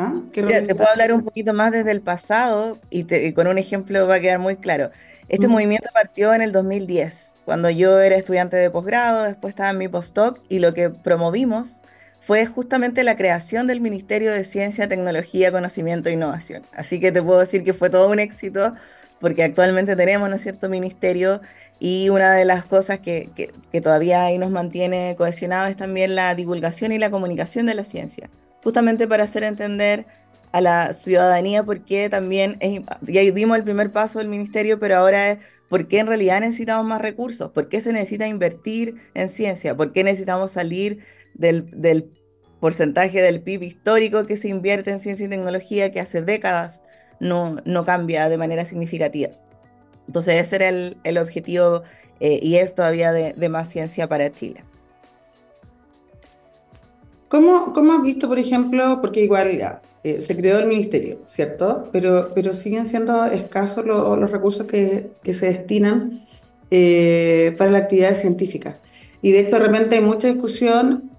¿Ah? 0.00 0.14
te 0.32 0.74
puedo 0.76 0.88
hablar 0.88 1.12
un 1.12 1.24
poquito 1.24 1.52
más 1.52 1.72
desde 1.72 1.90
el 1.90 2.02
pasado 2.02 2.78
y, 2.88 3.32
con 3.32 3.48
un 3.48 3.58
ejemplo 3.58 4.06
va 4.06 4.14
a 4.14 4.20
quedar 4.20 4.38
muy 4.38 4.56
claro. 4.56 4.92
Este 5.28 5.48
movimiento 5.48 5.88
partió 5.92 6.32
en 6.32 6.40
el 6.40 6.52
2010, 6.52 7.34
cuando 7.44 7.68
yo 7.68 8.00
era 8.00 8.14
estudiante 8.14 8.56
de 8.56 8.70
posgrado, 8.70 9.24
después 9.24 9.50
estaba 9.50 9.70
en 9.70 9.78
mi 9.78 9.88
postdoc 9.88 10.40
y 10.48 10.60
lo 10.60 10.72
que 10.72 10.88
promovimos 10.88 11.82
fue 12.20 12.46
justamente 12.46 13.02
la 13.02 13.16
creación 13.16 13.66
del 13.66 13.80
Ministerio 13.80 14.30
de 14.30 14.44
Ciencia, 14.44 14.88
Tecnología, 14.88 15.50
Conocimiento 15.50 16.08
e 16.08 16.12
Innovación. 16.12 16.62
Así 16.72 17.00
que 17.00 17.10
te 17.10 17.20
puedo 17.20 17.40
decir 17.40 17.64
que 17.64 17.74
fue 17.74 17.90
todo 17.90 18.08
un 18.08 18.20
éxito 18.20 18.74
porque 19.18 19.42
actualmente 19.42 19.96
tenemos, 19.96 20.30
¿no 20.30 20.36
es 20.36 20.42
cierto?, 20.42 20.68
ministerio 20.68 21.40
y 21.80 22.08
una 22.08 22.34
de 22.34 22.44
las 22.44 22.64
cosas 22.64 23.00
que, 23.00 23.30
que, 23.34 23.52
que 23.72 23.80
todavía 23.80 24.22
ahí 24.22 24.38
nos 24.38 24.52
mantiene 24.52 25.16
cohesionados 25.18 25.70
es 25.70 25.76
también 25.76 26.14
la 26.14 26.36
divulgación 26.36 26.92
y 26.92 26.98
la 26.98 27.10
comunicación 27.10 27.66
de 27.66 27.74
la 27.74 27.82
ciencia 27.82 28.30
justamente 28.62 29.06
para 29.06 29.24
hacer 29.24 29.44
entender 29.44 30.06
a 30.52 30.60
la 30.60 30.92
ciudadanía 30.92 31.62
por 31.62 31.84
qué 31.84 32.08
también, 32.08 32.58
ya 33.02 33.20
dimos 33.20 33.56
el 33.56 33.64
primer 33.64 33.92
paso 33.92 34.18
del 34.18 34.28
ministerio, 34.28 34.78
pero 34.78 34.96
ahora 34.96 35.32
es 35.32 35.38
por 35.68 35.88
qué 35.88 35.98
en 35.98 36.06
realidad 36.06 36.40
necesitamos 36.40 36.86
más 36.86 37.02
recursos, 37.02 37.50
por 37.52 37.68
qué 37.68 37.80
se 37.80 37.92
necesita 37.92 38.26
invertir 38.26 38.96
en 39.14 39.28
ciencia, 39.28 39.76
por 39.76 39.92
qué 39.92 40.04
necesitamos 40.04 40.52
salir 40.52 41.00
del, 41.34 42.10
porcentaje 42.60 43.22
del 43.22 43.40
PIB 43.40 43.62
histórico 43.62 44.26
que 44.26 44.36
se 44.36 44.48
invierte 44.48 44.90
en 44.90 44.98
ciencia 44.98 45.26
y 45.26 45.28
tecnología 45.28 45.92
que 45.92 46.00
hace 46.00 46.22
décadas 46.22 46.82
no, 47.20 47.58
no 47.64 47.84
cambia 47.84 48.28
de 48.28 48.36
manera 48.36 48.64
significativa. 48.64 49.30
Entonces 50.08 50.40
ese 50.40 50.56
era 50.56 50.68
el, 50.68 51.18
objetivo 51.18 51.84
eh, 52.18 52.40
y 52.42 52.56
es 52.56 52.74
todavía 52.74 53.12
de, 53.12 53.34
de 53.34 53.48
más 53.48 53.68
ciencia 53.68 54.08
para 54.08 54.32
Chile. 54.32 54.64
¿Cómo, 57.28 57.74
¿Cómo, 57.74 57.92
has 57.92 58.02
visto, 58.02 58.26
por 58.26 58.38
ejemplo, 58.38 59.00
porque 59.02 59.22
igual 59.22 59.56
ya 59.58 59.82
eh, 60.02 60.22
se 60.22 60.34
creó 60.34 60.58
el 60.58 60.66
ministerio, 60.66 61.18
¿cierto? 61.26 61.88
Pero, 61.92 62.30
pero 62.34 62.54
siguen 62.54 62.86
siendo 62.86 63.26
escasos 63.26 63.84
los 63.84 64.30
recursos 64.30 64.66
que, 64.66 65.10
se 65.24 65.46
destinan 65.46 66.24
eh, 66.70 67.54
para 67.58 67.70
la 67.70 67.78
actividad 67.78 68.14
científica. 68.14 68.78
Y 69.20 69.32
de 69.32 69.40
esto 69.40 69.56
de 69.56 69.66
repente 69.66 69.96
hay 69.96 70.02
mucha 70.02 70.28
discusión 70.28 71.10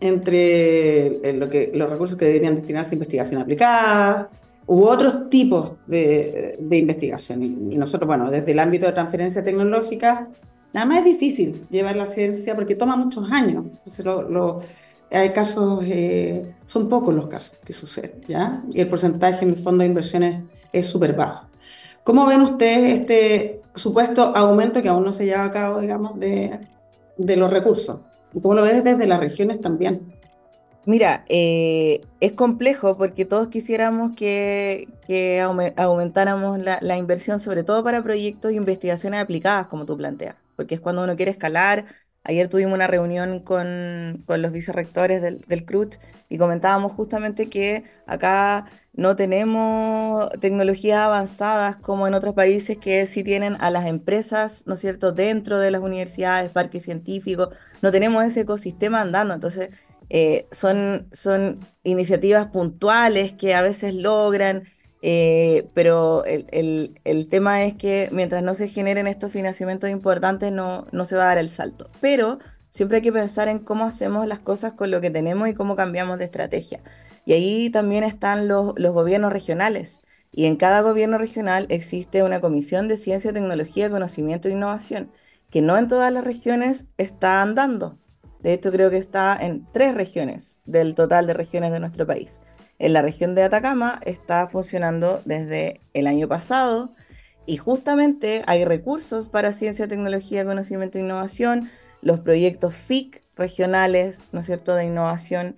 entre 0.00 1.06
eh, 1.06 1.70
los 1.74 1.90
recursos 1.90 2.16
que 2.16 2.24
deberían 2.24 2.54
destinarse 2.54 2.90
a 2.90 2.94
investigación 2.94 3.42
aplicada 3.42 4.30
u 4.66 4.84
otros 4.84 5.28
tipos 5.28 5.72
de, 5.86 6.56
de 6.58 6.76
investigación. 6.78 7.42
Y, 7.42 7.76
nosotros, 7.76 8.06
bueno, 8.06 8.30
desde 8.30 8.52
el 8.52 8.58
ámbito 8.58 8.86
de 8.86 8.92
transferencia 8.92 9.44
tecnológica, 9.44 10.28
nada 10.72 10.86
más 10.86 10.98
es 11.00 11.04
difícil 11.04 11.66
llevar 11.68 11.96
la 11.96 12.06
ciencia 12.06 12.54
porque 12.54 12.74
toma 12.74 12.96
muchos 12.96 13.30
años. 13.30 13.66
Entonces, 13.84 14.04
lo 14.04 14.62
hay 15.10 15.30
casos, 15.32 15.82
eh, 15.84 16.54
son 16.66 16.88
pocos 16.88 17.14
los 17.14 17.28
casos 17.28 17.56
que 17.64 17.72
suceden, 17.72 18.20
¿ya? 18.28 18.62
Y 18.72 18.80
el 18.80 18.88
porcentaje 18.88 19.44
en 19.44 19.50
el 19.52 19.56
fondo 19.56 19.82
de 19.82 19.88
inversiones 19.88 20.42
es 20.72 20.86
súper 20.86 21.14
bajo. 21.14 21.46
¿Cómo 22.04 22.26
ven 22.26 22.40
ustedes 22.42 23.00
este 23.00 23.62
supuesto 23.74 24.34
aumento 24.36 24.82
que 24.82 24.88
aún 24.88 25.04
no 25.04 25.12
se 25.12 25.24
lleva 25.24 25.44
a 25.44 25.50
cabo, 25.50 25.80
digamos, 25.80 26.18
de, 26.18 26.58
los 27.16 27.50
recursos? 27.50 28.00
¿Y 28.32 28.40
cómo 28.40 28.54
lo 28.54 28.62
ves 28.62 28.84
desde 28.84 29.06
las 29.06 29.20
regiones 29.20 29.60
también? 29.60 30.12
Mira, 30.84 31.24
eh, 31.28 32.00
es 32.20 32.32
complejo 32.32 32.96
porque 32.96 33.26
todos 33.26 33.48
quisiéramos 33.48 34.16
que, 34.16 34.88
aumentáramos 35.76 36.58
la, 36.58 36.78
la, 36.80 36.96
inversión, 36.96 37.40
sobre 37.40 37.62
todo 37.62 37.84
para 37.84 38.02
proyectos 38.02 38.50
de 38.52 38.56
investigaciones 38.56 39.20
aplicadas, 39.20 39.66
como 39.66 39.84
tú 39.84 39.96
planteas, 39.96 40.36
porque 40.56 40.76
es 40.76 40.80
cuando 40.80 41.02
uno 41.02 41.14
quiere 41.14 41.30
escalar, 41.30 41.84
Ayer 42.24 42.48
tuvimos 42.48 42.74
una 42.74 42.86
reunión 42.86 43.40
con, 43.40 44.24
los 44.26 44.52
vicerrectores 44.52 45.22
del, 45.22 45.40
del 45.48 45.64
CRUT 45.64 45.96
y 46.28 46.38
comentábamos 46.38 46.92
justamente 46.92 47.48
que 47.48 47.84
acá 48.06 48.66
no 48.92 49.16
tenemos 49.16 50.28
tecnologías 50.40 50.98
avanzadas 50.98 51.76
como 51.76 52.08
en 52.08 52.14
otros 52.14 52.34
países 52.34 52.76
que 52.78 53.06
sí 53.06 53.22
tienen 53.22 53.56
a 53.60 53.70
las 53.70 53.86
empresas, 53.86 54.64
¿no 54.66 54.74
es 54.74 54.80
cierto?, 54.80 55.12
dentro 55.12 55.58
de 55.58 55.70
las 55.70 55.80
universidades, 55.82 56.50
parques 56.50 56.82
científicos, 56.82 57.50
no 57.80 57.92
tenemos 57.92 58.24
ese 58.24 58.40
ecosistema 58.40 59.00
andando, 59.00 59.34
entonces 59.34 59.70
eh, 60.10 60.48
son, 60.50 61.08
son 61.12 61.60
iniciativas 61.84 62.46
puntuales 62.48 63.32
que 63.34 63.54
a 63.54 63.62
veces 63.62 63.94
logran 63.94 64.64
eh, 65.00 65.68
pero 65.74 66.24
el, 66.24 67.28
tema 67.30 67.64
es 67.64 67.74
que 67.74 68.08
mientras 68.12 68.42
no 68.42 68.54
se 68.54 68.68
generen 68.68 69.06
estos 69.06 69.32
financiamientos 69.32 69.90
importantes 69.90 70.52
no, 70.52 70.86
no 70.90 71.04
se 71.04 71.16
va 71.16 71.24
a 71.24 71.26
dar 71.28 71.38
el 71.38 71.50
salto. 71.50 71.90
Pero 72.00 72.38
siempre 72.70 72.96
hay 72.96 73.02
que 73.02 73.12
pensar 73.12 73.48
en 73.48 73.60
cómo 73.60 73.84
hacemos 73.84 74.26
las 74.26 74.40
cosas 74.40 74.72
con 74.72 74.90
lo 74.90 75.00
que 75.00 75.10
tenemos 75.10 75.48
y 75.48 75.54
cómo 75.54 75.76
cambiamos 75.76 76.18
de 76.18 76.24
estrategia. 76.24 76.80
Y 77.24 77.32
ahí 77.32 77.70
también 77.70 78.04
están 78.04 78.48
los, 78.48 78.72
los 78.76 78.92
gobiernos 78.92 79.32
regionales. 79.32 80.02
Y 80.32 80.46
en 80.46 80.56
cada 80.56 80.82
gobierno 80.82 81.18
regional 81.18 81.66
existe 81.68 82.22
una 82.22 82.40
comisión 82.40 82.88
de 82.88 82.96
ciencia, 82.96 83.32
tecnología, 83.32 83.90
conocimiento 83.90 84.48
e 84.48 84.52
innovación, 84.52 85.10
que 85.50 85.62
no 85.62 85.78
en 85.78 85.88
todas 85.88 86.12
las 86.12 86.24
regiones 86.24 86.86
está 86.98 87.40
andando. 87.42 87.98
De 88.40 88.52
hecho, 88.52 88.70
creo 88.70 88.90
que 88.90 88.98
está 88.98 89.36
en 89.40 89.66
tres 89.72 89.94
regiones 89.94 90.60
del 90.64 90.94
total 90.94 91.26
de 91.26 91.34
regiones 91.34 91.72
de 91.72 91.80
nuestro 91.80 92.06
país 92.06 92.40
en 92.78 92.92
la 92.92 93.02
región 93.02 93.34
de 93.34 93.42
Atacama 93.42 94.00
está 94.04 94.46
funcionando 94.48 95.20
desde 95.24 95.80
el 95.94 96.06
año 96.06 96.28
pasado 96.28 96.94
y 97.46 97.56
justamente 97.56 98.42
hay 98.46 98.64
recursos 98.64 99.28
para 99.28 99.52
ciencia, 99.52 99.88
tecnología, 99.88 100.44
conocimiento 100.44 100.98
e 100.98 101.00
innovación, 101.00 101.70
los 102.02 102.20
proyectos 102.20 102.74
FIC 102.76 103.22
regionales, 103.36 104.22
¿no 104.32 104.40
es 104.40 104.46
cierto?, 104.46 104.74
de 104.74 104.84
innovación, 104.84 105.56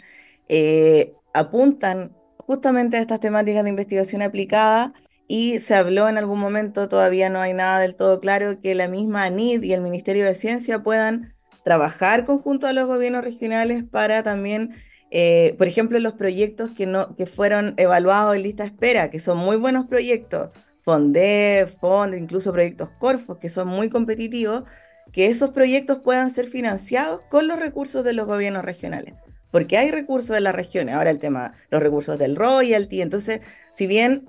eh, 0.49 1.15
apuntan 1.35 2.17
justamente 2.39 2.97
a 2.97 3.01
estas 3.01 3.21
temáticas 3.21 3.65
de 3.65 3.71
investigación 3.71 4.23
aplicada 4.23 4.95
y 5.27 5.61
se 5.61 5.75
habló 5.75 6.09
en 6.09 6.19
algún 6.19 6.41
momento, 6.41 6.89
todavía 6.89 7.29
no 7.29 7.41
hay 7.41 7.55
nada 7.55 7.81
del 7.81 7.95
todo 7.95 8.21
claro, 8.21 8.61
que 8.61 8.75
la 8.75 8.89
misma 8.89 9.25
ANID 9.25 9.63
y 9.63 9.73
el 9.73 9.81
Ministerio 9.81 10.25
de 10.25 10.35
Ciencia 10.35 10.83
puedan 10.83 11.35
trabajar 11.65 12.25
conjunto 12.25 12.67
a 12.67 12.73
los 12.73 12.87
gobiernos 12.87 13.23
regionales 13.23 13.85
para 13.85 14.23
también 14.23 14.75
eh, 15.11 15.55
por 15.59 15.67
ejemplo, 15.67 15.99
los 15.99 16.13
proyectos 16.15 16.71
que, 16.71 16.87
no, 16.87 17.17
que 17.17 17.27
fueron 17.27 17.75
evaluados 17.77 18.37
en 18.37 18.43
lista 18.43 18.63
de 18.63 18.69
espera, 18.69 19.11
que 19.11 19.19
son 19.19 19.39
muy 19.39 19.57
buenos 19.57 19.87
proyectos, 19.87 20.51
FONDE, 20.83 21.67
FONDE, 21.81 22.19
incluso 22.19 22.53
proyectos 22.53 22.91
Corfos, 22.99 23.39
que 23.39 23.49
son 23.49 23.69
muy 23.69 23.91
competitivos, 23.91 24.65
que 25.13 25.27
esos 25.27 25.51
proyectos 25.51 26.01
puedan 26.01 26.31
ser 26.31 26.47
financiados 26.47 27.23
con 27.29 27.49
los 27.49 27.59
recursos 27.59 28.05
de 28.05 28.13
los 28.13 28.27
gobiernos 28.27 28.65
regionales. 28.65 29.15
Porque 29.51 29.77
hay 29.77 29.91
recursos 29.91 30.35
de 30.35 30.41
las 30.41 30.55
regiones. 30.55 30.95
Ahora 30.95 31.11
el 31.11 31.19
tema, 31.19 31.55
los 31.71 31.83
recursos 31.83 32.17
del 32.17 32.37
royalty. 32.37 33.03
Entonces, 33.03 33.41
si 33.73 33.89
bien 33.89 34.29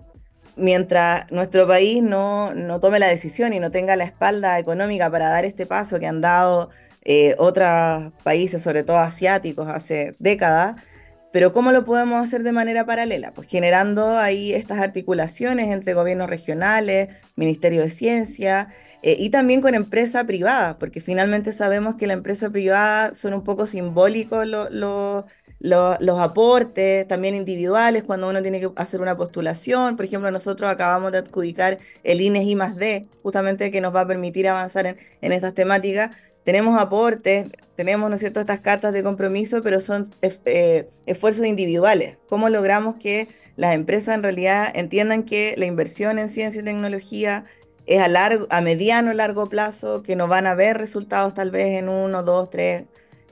mientras 0.56 1.32
nuestro 1.32 1.68
país 1.68 2.02
no, 2.02 2.54
no 2.56 2.80
tome 2.80 3.00
la 3.00 3.08
decisión 3.08 3.54
y 3.54 3.60
no 3.60 3.70
tenga 3.70 3.96
la 3.96 4.04
espalda 4.04 4.58
económica 4.60 5.10
para 5.10 5.30
dar 5.30 5.46
este 5.46 5.66
paso 5.68 6.00
que 6.00 6.08
han 6.08 6.22
dado 6.22 6.70
eh, 7.04 7.36
otros 7.38 8.12
países, 8.24 8.62
sobre 8.64 8.84
todo 8.84 8.98
asiáticos, 8.98 9.68
hace 9.68 10.16
décadas, 10.20 10.76
Pero 11.32 11.54
¿cómo 11.54 11.72
lo 11.72 11.86
podemos 11.86 12.22
hacer 12.24 12.44
de 12.44 12.52
manera 12.52 12.86
paralela? 12.86 13.34
Pues 13.34 13.48
generando 13.48 14.18
ahí 14.18 14.54
estas 14.54 14.80
articulaciones 14.80 15.72
entre 15.74 15.94
gobiernos 15.94 16.30
regionales, 16.30 17.10
Ministerio 17.38 17.82
de 17.82 17.90
Ciencia 17.90 18.68
eh, 19.02 19.16
y 19.18 19.30
también 19.30 19.62
con 19.62 19.74
empresa 19.74 20.26
privada, 20.26 20.78
porque 20.78 21.00
finalmente 21.00 21.54
sabemos 21.54 21.96
que 21.96 22.06
la 22.08 22.14
empresa 22.14 22.50
privada 22.50 23.14
son 23.14 23.34
un 23.34 23.44
poco 23.46 23.66
simbólicos 23.66 24.46
los 24.46 26.20
aportes, 26.20 27.08
también 27.08 27.34
individuales, 27.36 28.04
cuando 28.04 28.28
uno 28.30 28.42
tiene 28.42 28.60
que 28.60 28.70
hacer 28.76 29.00
una 29.00 29.16
postulación. 29.16 29.96
Por 29.96 30.06
ejemplo, 30.06 30.32
nosotros 30.32 30.70
acabamos 30.70 31.12
de 31.14 31.20
adjudicar 31.20 31.80
el 32.04 32.20
INES 32.22 32.44
I 32.46 32.56
más 32.56 32.76
D, 32.76 33.08
justamente 33.24 33.72
que 33.72 33.80
nos 33.80 33.96
va 33.96 34.02
a 34.02 34.08
permitir 34.08 34.48
avanzar 34.50 34.86
en, 34.86 34.98
en 35.22 35.32
estas 35.32 35.54
temáticas 35.54 36.12
tenemos 36.44 36.80
aportes, 36.80 37.48
tenemos, 37.76 38.10
¿no 38.10 38.18
cierto?, 38.18 38.40
estas 38.40 38.60
cartas 38.60 38.94
de 38.94 39.04
compromiso, 39.04 39.62
pero 39.62 39.80
son 39.80 40.14
eh, 40.22 40.90
esfuerzos 41.06 41.46
individuales. 41.46 42.18
¿Cómo 42.28 42.50
logramos 42.50 42.96
que 42.96 43.28
las 43.56 43.76
empresas 43.76 44.16
en 44.16 44.24
realidad 44.24 44.72
entiendan 44.74 45.24
que 45.24 45.56
la 45.58 45.66
inversión 45.66 46.20
en 46.20 46.30
ciencia 46.30 46.62
y 46.62 46.66
tecnología 46.66 47.46
es 47.86 48.02
a, 48.02 48.08
largo, 48.08 48.48
a 48.50 48.62
mediano, 48.62 49.14
largo 49.14 49.50
plazo, 49.50 50.04
que 50.04 50.16
no 50.16 50.28
van 50.28 50.48
a 50.48 50.56
ver 50.56 50.78
resultados 50.78 51.34
tal 51.34 51.52
vez 51.52 51.80
en 51.80 51.90
uno, 51.90 52.24
dos, 52.24 52.50
tres, 52.50 52.86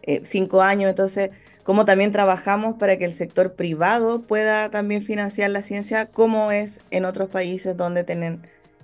eh, 0.03 0.21
cinco 0.23 0.61
años? 0.61 0.89
Entonces, 0.89 1.31
¿cómo 1.63 1.85
también 1.85 2.11
trabajamos 2.11 2.75
para 2.77 2.97
que 2.97 3.05
el 3.05 3.13
sector 3.13 3.53
privado 3.53 4.21
pueda 4.21 4.69
también 4.69 5.01
financiar 5.01 5.49
la 5.49 5.61
ciencia, 5.61 6.07
como 6.07 6.51
es 6.51 6.81
en 6.91 7.05
otros 7.05 7.29
países 7.29 7.75
donde 7.77 8.03
tienen, 8.03 8.41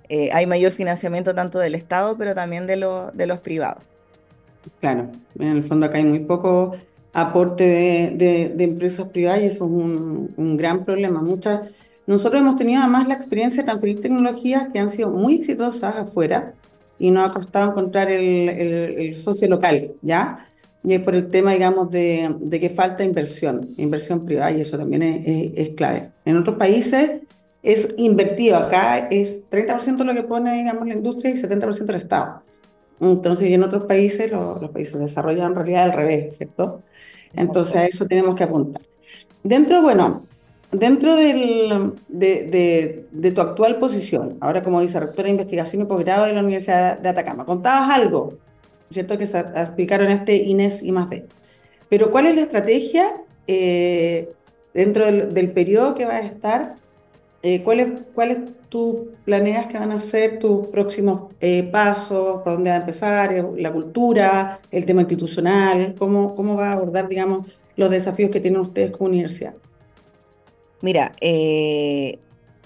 eh, 0.08 0.30
hay 0.32 0.46
mayor 0.46 0.72
financiamiento 0.72 1.34
tanto 1.34 1.58
del 1.58 1.74
Estado, 1.74 2.16
pero 2.16 2.34
también 2.34 2.66
de, 2.66 2.76
de 3.12 3.26
los 3.26 3.38
privados? 3.40 3.82
Claro, 4.80 5.10
en 5.38 5.48
el 5.48 5.64
fondo 5.64 5.86
acá 5.86 5.98
hay 5.98 6.04
muy 6.04 6.20
poco 6.20 6.76
aporte 7.12 7.64
de, 8.14 8.54
empresas 8.58 9.08
privadas 9.08 9.40
y 9.40 9.46
eso 9.46 9.64
es 9.64 9.70
un, 9.70 10.56
gran 10.56 10.84
problema. 10.84 11.22
Muchas, 11.22 11.68
nosotros 12.06 12.42
hemos 12.42 12.56
tenido 12.56 12.82
además 12.82 13.08
la 13.08 13.14
experiencia 13.14 13.62
de 13.62 13.66
transferir 13.66 14.02
tecnologías 14.02 14.68
que 14.70 14.78
han 14.78 14.90
sido 14.90 15.10
muy 15.10 15.36
exitosas 15.36 15.96
afuera 15.96 16.52
y 16.98 17.10
nos 17.10 17.30
ha 17.30 17.32
costado 17.32 17.70
encontrar 17.70 18.10
el, 18.10 19.14
socio 19.14 19.48
local, 19.48 19.92
¿ya? 20.02 20.46
Y 20.84 20.92
es 20.94 21.02
por 21.02 21.14
el 21.14 21.30
tema, 21.30 21.52
digamos, 21.52 21.90
de, 21.90 22.36
que 22.50 22.70
falta 22.70 23.02
inversión, 23.02 23.70
inversión 23.78 24.24
privada, 24.24 24.52
y 24.52 24.60
eso 24.60 24.76
también 24.78 25.02
es, 25.02 25.52
es 25.56 25.74
clave. 25.74 26.10
En 26.24 26.36
otros 26.36 26.56
países 26.56 27.22
es 27.62 27.94
invertido, 27.96 28.58
acá 28.58 29.08
es 29.10 29.42
30% 29.50 30.04
lo 30.04 30.14
que 30.14 30.22
pone, 30.22 30.54
digamos, 30.54 30.86
la 30.86 30.94
industria 30.94 31.32
y 31.32 31.34
70% 31.34 31.88
el 31.88 31.96
Estado. 31.96 32.42
Entonces, 33.00 33.50
en 33.50 33.62
otros 33.62 33.84
países, 33.84 34.30
los, 34.32 34.70
países 34.70 34.98
desarrollados 34.98 35.50
en 35.50 35.56
realidad 35.56 35.84
al 35.84 35.92
revés, 35.92 36.36
¿cierto? 36.36 36.82
Entonces, 37.34 37.76
a 37.76 37.86
eso 37.86 38.06
tenemos 38.06 38.34
que 38.34 38.44
apuntar. 38.44 38.82
Dentro, 39.42 39.82
bueno, 39.82 40.24
dentro 40.72 41.14
del, 41.14 41.92
de, 42.08 43.06
de, 43.10 43.30
tu 43.32 43.40
actual 43.40 43.78
posición, 43.78 44.38
ahora 44.40 44.62
como 44.62 44.80
vicerrectora 44.80 45.24
de 45.24 45.32
investigación 45.32 45.82
y 45.82 45.84
posgrado 45.84 46.24
de 46.24 46.32
la 46.32 46.40
Universidad 46.40 46.98
de 46.98 47.08
Atacama, 47.08 47.44
contabas 47.44 47.90
algo, 47.90 48.34
¿cierto? 48.90 49.18
Que 49.18 49.26
se 49.26 49.40
explicaron 49.40 50.10
este 50.10 50.36
INES 50.36 50.82
y 50.82 50.92
más 50.92 51.10
D. 51.10 51.26
Pero, 51.88 52.10
¿cuál 52.10 52.26
es 52.26 52.34
la 52.34 52.42
estrategia 52.42 53.12
eh, 53.46 54.30
dentro 54.72 55.04
del, 55.04 55.34
del 55.34 55.52
periodo 55.52 55.94
que 55.94 56.06
va 56.06 56.14
a 56.14 56.20
estar 56.20 56.76
eh, 57.48 57.62
¿cuáles, 57.62 57.92
¿Cuáles 58.12 58.38
tú 58.68 59.12
planeas 59.24 59.66
que 59.68 59.78
van 59.78 59.92
a 59.92 60.00
ser 60.00 60.40
tus 60.40 60.66
próximos 60.66 61.32
eh, 61.40 61.62
pasos? 61.62 62.42
¿Por 62.42 62.54
dónde 62.54 62.70
va 62.70 62.76
a 62.76 62.80
empezar? 62.80 63.32
Eh, 63.32 63.44
¿La 63.58 63.72
cultura? 63.72 64.58
¿El 64.72 64.84
tema 64.84 65.02
institucional? 65.02 65.94
¿Cómo, 65.96 66.34
cómo 66.34 66.56
va 66.56 66.70
a 66.70 66.72
abordar, 66.72 67.06
digamos, 67.06 67.46
los 67.76 67.88
desafíos 67.88 68.32
que 68.32 68.40
tienen 68.40 68.60
ustedes 68.60 68.90
como 68.90 69.10
universidad? 69.10 69.54
Mira, 70.82 71.14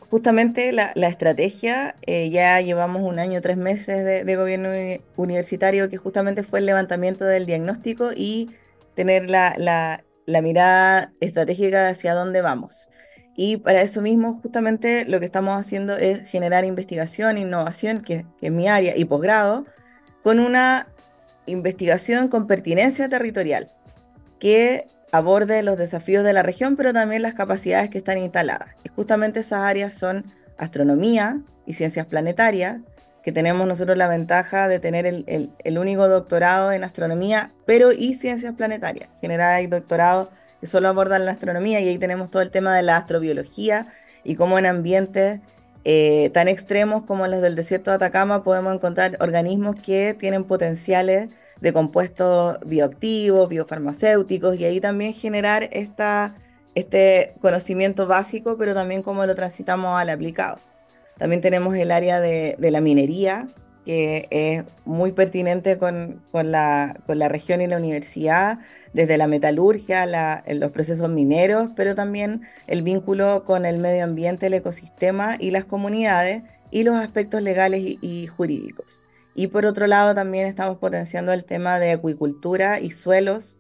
justamente 0.09 0.73
la, 0.73 0.93
la 0.95 1.09
estrategia, 1.09 1.97
ya 2.07 2.59
llevamos 2.63 3.03
un 3.03 3.19
año, 3.19 3.43
tres 3.43 3.59
meses 3.59 4.03
de, 4.25 4.37
gobierno 4.37 4.71
universitario, 5.17 5.91
que 5.91 5.99
justamente 5.99 6.43
fue 6.43 6.61
el 6.61 6.67
levantamiento 6.67 7.27
del 7.27 7.45
diagnóstico 7.45 8.13
y 8.17 8.49
tener 8.95 9.29
la, 9.29 9.53
la, 9.59 10.05
la 10.25 10.41
mirada 10.41 11.13
estratégica 11.21 11.91
hacia 11.91 12.15
dónde 12.15 12.41
vamos. 12.41 12.89
Y 13.43 13.57
para 13.57 13.81
eso 13.81 14.03
mismo, 14.03 14.39
justamente 14.43 15.07
lo 15.07 15.19
que 15.19 15.25
estamos 15.25 15.59
haciendo 15.59 15.97
es 15.97 16.29
generar 16.29 16.67
investigación, 16.67 17.39
innovación, 17.39 18.03
que, 18.03 18.27
es 18.39 18.53
mi 18.53 18.69
área, 18.69 18.95
y 18.95 19.07
posgrado, 19.07 19.65
con 20.23 20.41
una 20.41 20.89
investigación 21.47 22.29
con 22.29 22.47
pertinencia 22.47 23.09
territorial, 23.09 23.71
que 24.39 24.89
aborde 25.11 25.63
los 25.63 25.79
desafíos 25.79 26.23
de 26.23 26.35
la 26.35 26.43
región, 26.43 26.77
pero 26.77 26.93
también 26.93 27.23
las 27.23 27.33
capacidades 27.33 27.89
que 27.89 27.97
están 27.97 28.19
instaladas. 28.19 28.77
Y 28.85 28.91
justamente 28.91 29.41
esas 29.41 29.61
áreas 29.61 29.95
son 29.95 30.27
astronomía 30.59 31.41
y 31.65 31.73
ciencias 31.73 32.05
planetarias, 32.05 32.77
que 33.23 33.33
tenemos 33.33 33.67
nosotros 33.67 33.97
la 33.97 34.09
ventaja 34.09 34.69
de 34.69 34.81
tener 34.81 35.07
el, 35.07 35.51
el 35.59 35.79
único 35.79 36.09
doctorado 36.09 36.73
en 36.73 36.85
astronomía, 36.85 37.53
pero 37.65 37.91
y 37.91 38.17
ciencias 38.17 38.55
planetarias. 38.55 39.09
Generar 39.23 39.55
hay 39.55 39.67
doctorado 39.67 40.29
que 40.61 40.67
solo 40.67 40.89
abordan 40.89 41.25
la 41.25 41.33
astronomía 41.33 41.81
y 41.81 41.89
ahí 41.89 41.99
tenemos 41.99 42.31
todo 42.31 42.43
el 42.43 42.51
tema 42.51 42.77
de 42.77 42.83
la 42.83 42.97
astrobiología 42.97 43.89
y 44.25 44.37
cómo 44.37 44.59
en 44.59 44.67
ambientes 44.67 45.41
eh, 45.85 46.31
tan 46.35 46.49
extremos 46.49 47.05
como 47.05 47.27
los 47.27 47.41
del 47.41 47.57
desierto 47.57 47.91
de 47.91 47.97
Atacama 47.97 48.43
podemos 48.43 48.75
encontrar 48.75 49.17
organismos 49.21 49.77
que 49.77 50.15
tienen 50.19 50.45
potenciales 50.45 51.31
de 51.61 51.73
compuestos 51.73 52.59
bioactivos, 52.67 53.49
biofarmacéuticos 53.49 54.57
y 54.59 54.65
ahí 54.65 54.81
también 54.81 55.15
generar 55.15 55.69
esta, 55.73 56.35
este 56.75 57.35
conocimiento 57.41 58.07
básico, 58.07 58.57
pero 58.59 58.75
también 58.75 59.03
cómo 59.03 59.25
lo 59.25 59.35
transitamos 59.35 60.01
al 60.01 60.11
aplicado. 60.11 60.59
También 61.19 61.41
tenemos 61.41 61.75
el 61.77 61.91
área 61.91 62.21
de, 62.21 62.57
de 62.59 62.71
la 62.71 62.81
minería, 62.81 63.49
que 63.85 64.29
es 64.31 64.65
muy 64.85 65.13
pertinente 65.13 65.79
con, 65.79 66.23
con, 66.33 66.53
la, 66.53 67.01
con, 67.07 67.19
la, 67.19 67.29
región 67.29 67.61
y 67.61 67.67
la 67.67 67.79
universidad, 67.79 68.59
desde 68.93 69.17
la 69.17 69.27
metalurgia, 69.27 70.07
la, 70.07 70.45
los 70.47 70.71
procesos 70.71 71.09
mineros, 71.09 71.71
pero 71.77 71.95
también 71.95 72.43
el 72.67 72.83
vínculo 72.83 73.45
con 73.45 73.65
el 73.65 73.79
medio 73.79 74.05
ambiente, 74.05 74.47
el 74.47 74.55
ecosistema 74.55 75.37
y 75.39 75.51
las 75.51 75.65
comunidades 75.65 76.43
y 76.71 76.85
los 76.85 76.97
aspectos 76.97 77.43
legales 77.43 77.83
y, 78.01 78.27
jurídicos. 78.27 79.03
Y 79.35 79.47
por 79.49 79.65
otro 79.65 79.87
lado, 79.87 80.15
también 80.15 80.47
estamos 80.47 80.79
potenciando 80.79 81.33
el 81.33 81.45
tema 81.45 81.79
de 81.79 81.93
acuicultura 81.93 82.81
y 82.81 82.91
suelos, 82.91 83.59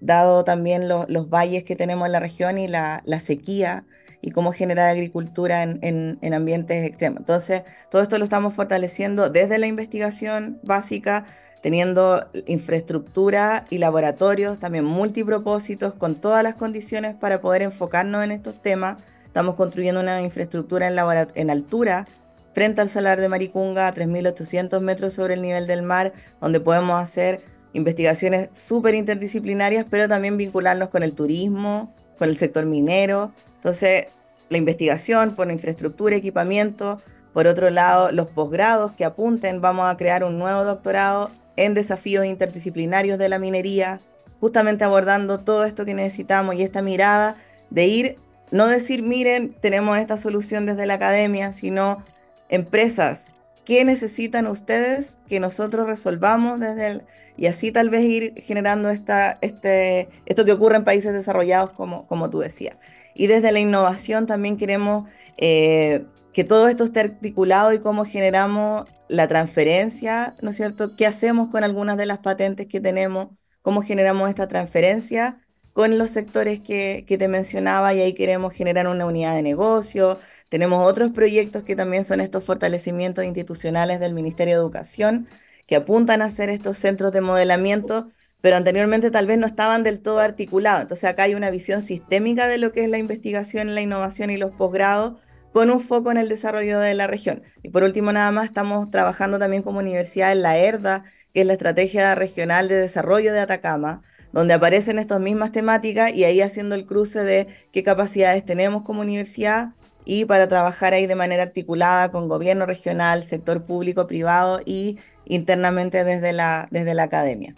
dado 0.00 0.44
también 0.44 0.88
los 0.88 1.28
valles 1.28 1.64
que 1.64 1.76
tenemos 1.76 2.06
en 2.06 2.12
la 2.12 2.20
región 2.20 2.58
y 2.58 2.68
la, 2.68 3.02
la 3.04 3.20
sequía 3.20 3.84
y 4.22 4.30
cómo 4.32 4.52
generar 4.52 4.90
agricultura 4.90 5.62
en, 5.62 5.78
en, 6.20 6.34
ambientes 6.34 6.84
extremos. 6.84 7.20
Entonces, 7.20 7.62
todo 7.90 8.02
esto 8.02 8.18
lo 8.18 8.24
estamos 8.24 8.54
fortaleciendo 8.54 9.30
desde 9.30 9.58
la 9.58 9.66
investigación 9.66 10.58
básica, 10.62 11.24
teniendo 11.62 12.28
infraestructura 12.46 13.64
y 13.70 13.78
laboratorios 13.78 14.58
también 14.58 14.84
multipropósitos 14.84 15.94
con 15.94 16.16
todas 16.16 16.42
las 16.42 16.54
condiciones 16.54 17.14
para 17.14 17.40
poder 17.40 17.62
enfocarnos 17.62 18.24
en 18.24 18.30
estos 18.30 18.60
temas. 18.60 18.98
Estamos 19.26 19.54
construyendo 19.54 20.00
una 20.00 20.20
infraestructura 20.20 20.88
en, 20.88 20.98
en 21.34 21.50
altura 21.50 22.06
frente 22.52 22.80
al 22.80 22.88
Salar 22.88 23.20
de 23.20 23.28
Maricunga 23.28 23.88
a 23.88 23.94
3.800 23.94 24.80
metros 24.80 25.14
sobre 25.14 25.34
el 25.34 25.42
nivel 25.42 25.66
del 25.66 25.82
mar, 25.82 26.12
donde 26.40 26.60
podemos 26.60 27.00
hacer 27.00 27.40
investigaciones 27.72 28.48
súper 28.52 28.94
interdisciplinarias, 28.94 29.86
pero 29.88 30.08
también 30.08 30.36
vincularnos 30.36 30.88
con 30.88 31.02
el 31.02 31.12
turismo, 31.12 31.94
con 32.18 32.28
el 32.28 32.36
sector 32.36 32.66
minero, 32.66 33.32
entonces, 33.60 34.06
la 34.48 34.56
investigación 34.56 35.34
por 35.36 35.50
infraestructura, 35.50 36.16
equipamiento, 36.16 37.02
por 37.34 37.46
otro 37.46 37.68
lado, 37.68 38.10
los 38.10 38.26
posgrados 38.28 38.92
que 38.92 39.04
apunten, 39.04 39.60
vamos 39.60 39.92
a 39.92 39.98
crear 39.98 40.24
un 40.24 40.38
nuevo 40.38 40.64
doctorado 40.64 41.30
en 41.56 41.74
desafíos 41.74 42.24
interdisciplinarios 42.24 43.18
de 43.18 43.28
la 43.28 43.38
minería, 43.38 44.00
justamente 44.40 44.82
abordando 44.82 45.40
todo 45.40 45.64
esto 45.64 45.84
que 45.84 45.92
necesitamos 45.92 46.54
y 46.54 46.62
esta 46.62 46.80
mirada 46.80 47.36
de 47.68 47.86
ir, 47.86 48.18
no 48.50 48.66
decir, 48.66 49.02
miren, 49.02 49.54
tenemos 49.60 49.98
esta 49.98 50.16
solución 50.16 50.64
desde 50.64 50.86
la 50.86 50.94
academia, 50.94 51.52
sino 51.52 52.02
empresas, 52.48 53.34
¿qué 53.66 53.84
necesitan 53.84 54.46
ustedes 54.46 55.18
que 55.28 55.38
nosotros 55.38 55.86
resolvamos 55.86 56.60
desde 56.60 56.86
el... 56.86 57.02
Y 57.36 57.46
así 57.46 57.72
tal 57.72 57.90
vez 57.90 58.02
ir 58.04 58.34
generando 58.42 58.88
esta, 58.88 59.38
este, 59.42 60.08
esto 60.24 60.46
que 60.46 60.52
ocurre 60.52 60.76
en 60.76 60.84
países 60.84 61.12
desarrollados, 61.12 61.70
como, 61.72 62.06
como 62.06 62.30
tú 62.30 62.40
decías. 62.40 62.76
Y 63.20 63.26
desde 63.26 63.52
la 63.52 63.60
innovación 63.60 64.24
también 64.24 64.56
queremos 64.56 65.06
eh, 65.36 66.06
que 66.32 66.42
todo 66.42 66.68
esto 66.68 66.84
esté 66.84 67.00
articulado 67.00 67.74
y 67.74 67.78
cómo 67.78 68.06
generamos 68.06 68.88
la 69.08 69.28
transferencia, 69.28 70.36
¿no 70.40 70.48
es 70.48 70.56
cierto? 70.56 70.96
¿Qué 70.96 71.04
hacemos 71.06 71.50
con 71.50 71.62
algunas 71.62 71.98
de 71.98 72.06
las 72.06 72.20
patentes 72.20 72.66
que 72.66 72.80
tenemos? 72.80 73.28
¿Cómo 73.60 73.82
generamos 73.82 74.30
esta 74.30 74.48
transferencia 74.48 75.38
con 75.74 75.98
los 75.98 76.08
sectores 76.08 76.60
que, 76.60 77.04
que 77.06 77.18
te 77.18 77.28
mencionaba? 77.28 77.92
Y 77.92 78.00
ahí 78.00 78.14
queremos 78.14 78.54
generar 78.54 78.88
una 78.88 79.04
unidad 79.04 79.34
de 79.34 79.42
negocio. 79.42 80.18
Tenemos 80.48 80.82
otros 80.90 81.10
proyectos 81.10 81.62
que 81.62 81.76
también 81.76 82.04
son 82.04 82.22
estos 82.22 82.42
fortalecimientos 82.42 83.26
institucionales 83.26 84.00
del 84.00 84.14
Ministerio 84.14 84.54
de 84.54 84.60
Educación, 84.62 85.28
que 85.66 85.76
apuntan 85.76 86.22
a 86.22 86.24
hacer 86.24 86.48
estos 86.48 86.78
centros 86.78 87.12
de 87.12 87.20
modelamiento 87.20 88.08
pero 88.40 88.56
anteriormente 88.56 89.10
tal 89.10 89.26
vez 89.26 89.38
no 89.38 89.46
estaban 89.46 89.82
del 89.82 90.00
todo 90.00 90.20
articulados. 90.20 90.82
Entonces 90.82 91.04
acá 91.04 91.24
hay 91.24 91.34
una 91.34 91.50
visión 91.50 91.82
sistémica 91.82 92.48
de 92.48 92.58
lo 92.58 92.72
que 92.72 92.84
es 92.84 92.90
la 92.90 92.98
investigación, 92.98 93.74
la 93.74 93.80
innovación 93.80 94.30
y 94.30 94.36
los 94.36 94.52
posgrados 94.52 95.20
con 95.52 95.70
un 95.70 95.80
foco 95.80 96.10
en 96.10 96.16
el 96.16 96.28
desarrollo 96.28 96.78
de 96.78 96.94
la 96.94 97.06
región. 97.06 97.42
Y 97.62 97.70
por 97.70 97.82
último, 97.82 98.12
nada 98.12 98.30
más, 98.30 98.46
estamos 98.46 98.90
trabajando 98.90 99.38
también 99.38 99.62
como 99.62 99.80
universidad 99.80 100.32
en 100.32 100.42
la 100.42 100.58
ERDA, 100.58 101.04
que 101.34 101.40
es 101.40 101.46
la 101.46 101.54
Estrategia 101.54 102.14
Regional 102.14 102.68
de 102.68 102.76
Desarrollo 102.76 103.32
de 103.32 103.40
Atacama, 103.40 104.02
donde 104.32 104.54
aparecen 104.54 104.98
estas 104.98 105.20
mismas 105.20 105.52
temáticas 105.52 106.12
y 106.12 106.24
ahí 106.24 106.40
haciendo 106.40 106.74
el 106.76 106.86
cruce 106.86 107.24
de 107.24 107.48
qué 107.72 107.82
capacidades 107.82 108.44
tenemos 108.44 108.82
como 108.82 109.00
universidad 109.00 109.70
y 110.04 110.24
para 110.24 110.48
trabajar 110.48 110.94
ahí 110.94 111.06
de 111.06 111.16
manera 111.16 111.42
articulada 111.42 112.10
con 112.10 112.28
gobierno 112.28 112.64
regional, 112.64 113.24
sector 113.24 113.64
público, 113.64 114.06
privado 114.06 114.60
y 114.64 114.98
internamente 115.24 116.04
desde 116.04 116.32
la, 116.32 116.68
desde 116.70 116.94
la 116.94 117.04
academia. 117.04 117.54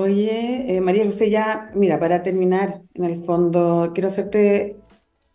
Oye, 0.00 0.76
eh, 0.76 0.80
María 0.80 1.04
José, 1.06 1.28
ya, 1.28 1.70
mira, 1.74 1.98
para 1.98 2.22
terminar, 2.22 2.82
en 2.94 3.04
el 3.04 3.16
fondo, 3.16 3.90
quiero 3.92 4.06
hacerte, 4.08 4.76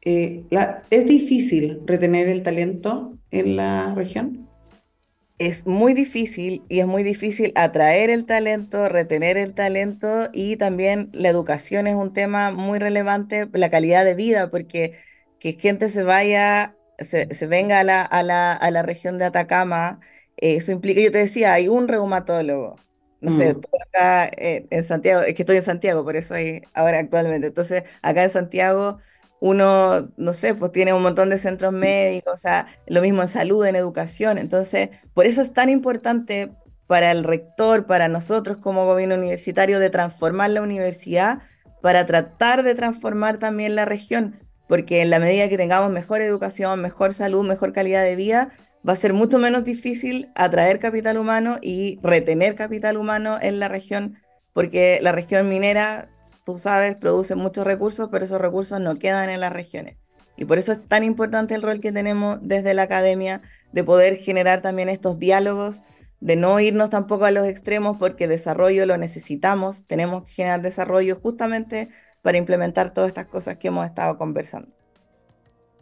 eh, 0.01 0.45
¿es 0.89 1.05
difícil 1.05 1.81
retener 1.85 2.29
el 2.29 2.43
talento 2.43 3.17
en 3.29 3.57
la 3.57 3.93
región? 3.93 4.47
Es 5.37 5.67
muy 5.67 5.93
difícil 5.93 6.63
y 6.69 6.79
es 6.79 6.87
muy 6.87 7.03
difícil 7.03 7.51
atraer 7.55 8.09
el 8.09 8.25
talento, 8.25 8.87
retener 8.87 9.35
el 9.35 9.53
talento 9.53 10.29
y 10.31 10.55
también 10.55 11.09
la 11.11 11.27
educación 11.27 11.85
es 11.87 11.95
un 11.95 12.13
tema 12.13 12.51
muy 12.51 12.79
relevante, 12.79 13.49
la 13.51 13.69
calidad 13.69 14.05
de 14.05 14.13
vida, 14.15 14.49
porque 14.49 14.97
que 15.39 15.53
gente 15.59 15.89
se 15.89 16.03
vaya, 16.03 16.77
se, 16.99 17.27
venga 17.47 17.81
a 17.81 17.83
la, 17.83 18.01
a, 18.03 18.23
la, 18.23 18.53
a 18.53 18.71
la 18.71 18.81
región 18.83 19.17
de 19.17 19.25
Atacama, 19.25 19.99
eso 20.37 20.71
implica, 20.71 21.01
yo 21.01 21.11
te 21.11 21.17
decía, 21.17 21.51
hay 21.51 21.67
un 21.67 21.89
reumatólogo, 21.89 22.77
no 23.23 23.31
sé, 23.31 23.53
mm. 23.53 23.61
acá 23.87 24.25
eh, 24.37 24.67
en 24.69 24.83
Santiago, 24.83 25.21
es 25.21 25.33
que 25.33 25.41
estoy 25.43 25.57
en 25.57 25.63
Santiago, 25.63 26.03
por 26.03 26.15
eso 26.15 26.35
hay 26.35 26.61
ahora 26.73 26.99
actualmente. 26.99 27.47
Entonces, 27.47 27.83
acá 28.01 28.23
en 28.23 28.29
Santiago 28.29 28.99
uno, 29.39 30.09
no 30.15 30.33
sé, 30.33 30.55
pues 30.55 30.71
tiene 30.71 30.93
un 30.93 31.01
montón 31.01 31.29
de 31.29 31.37
centros 31.37 31.73
médicos, 31.73 32.33
o 32.33 32.37
sea, 32.37 32.67
lo 32.87 33.01
mismo 33.01 33.21
en 33.21 33.27
salud, 33.27 33.65
en 33.65 33.75
educación. 33.75 34.37
Entonces, 34.37 34.89
por 35.13 35.25
eso 35.25 35.41
es 35.41 35.53
tan 35.53 35.69
importante 35.69 36.51
para 36.87 37.11
el 37.11 37.23
rector, 37.23 37.85
para 37.85 38.07
nosotros 38.07 38.57
como 38.57 38.85
gobierno 38.85 39.15
universitario, 39.15 39.79
de 39.79 39.89
transformar 39.89 40.51
la 40.51 40.61
universidad 40.61 41.39
para 41.81 42.05
tratar 42.05 42.63
de 42.63 42.75
transformar 42.75 43.39
también 43.39 43.75
la 43.75 43.83
región, 43.83 44.39
porque 44.69 45.01
en 45.01 45.09
la 45.09 45.19
medida 45.19 45.49
que 45.49 45.57
tengamos 45.57 45.91
mejor 45.91 46.21
educación, 46.21 46.81
mejor 46.81 47.13
salud, 47.13 47.45
mejor 47.45 47.73
calidad 47.73 48.03
de 48.03 48.15
vida, 48.15 48.53
va 48.87 48.93
a 48.93 48.97
ser 48.97 49.13
mucho 49.13 49.39
menos 49.39 49.63
difícil 49.63 50.29
atraer 50.35 50.79
capital 50.79 51.17
humano 51.17 51.57
y 51.61 51.99
retener 52.03 52.55
capital 52.55 52.97
humano 52.97 53.37
en 53.41 53.59
la 53.59 53.67
región, 53.69 54.17
porque 54.53 54.99
la 55.01 55.11
región 55.11 55.47
minera, 55.47 56.09
tú 56.45 56.57
sabes, 56.57 56.95
produce 56.95 57.35
muchos 57.35 57.65
recursos, 57.65 58.09
pero 58.11 58.25
esos 58.25 58.41
recursos 58.41 58.79
no 58.79 58.95
quedan 58.95 59.29
en 59.29 59.39
las 59.39 59.53
regiones. 59.53 59.97
Y 60.35 60.45
por 60.45 60.57
eso 60.57 60.73
es 60.73 60.87
tan 60.87 61.03
importante 61.03 61.55
el 61.55 61.61
rol 61.61 61.79
que 61.79 61.91
tenemos 61.91 62.39
desde 62.41 62.73
la 62.73 62.83
academia 62.83 63.41
de 63.71 63.83
poder 63.83 64.17
generar 64.17 64.61
también 64.61 64.89
estos 64.89 65.19
diálogos, 65.19 65.83
de 66.19 66.35
no 66.35 66.59
irnos 66.59 66.89
tampoco 66.89 67.25
a 67.25 67.31
los 67.31 67.47
extremos, 67.47 67.97
porque 67.97 68.27
desarrollo 68.27 68.85
lo 68.85 68.97
necesitamos, 68.97 69.85
tenemos 69.85 70.23
que 70.23 70.31
generar 70.31 70.61
desarrollo 70.61 71.17
justamente 71.21 71.89
para 72.21 72.37
implementar 72.37 72.93
todas 72.93 73.09
estas 73.09 73.27
cosas 73.27 73.57
que 73.57 73.67
hemos 73.67 73.85
estado 73.85 74.17
conversando. 74.17 74.69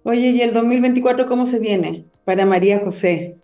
Oye, 0.03 0.29
¿y 0.31 0.41
el 0.41 0.53
2024 0.53 1.27
cómo 1.27 1.45
se 1.45 1.59
viene 1.59 2.10
para 2.31 2.45
María 2.45 2.79
José? 2.79 3.35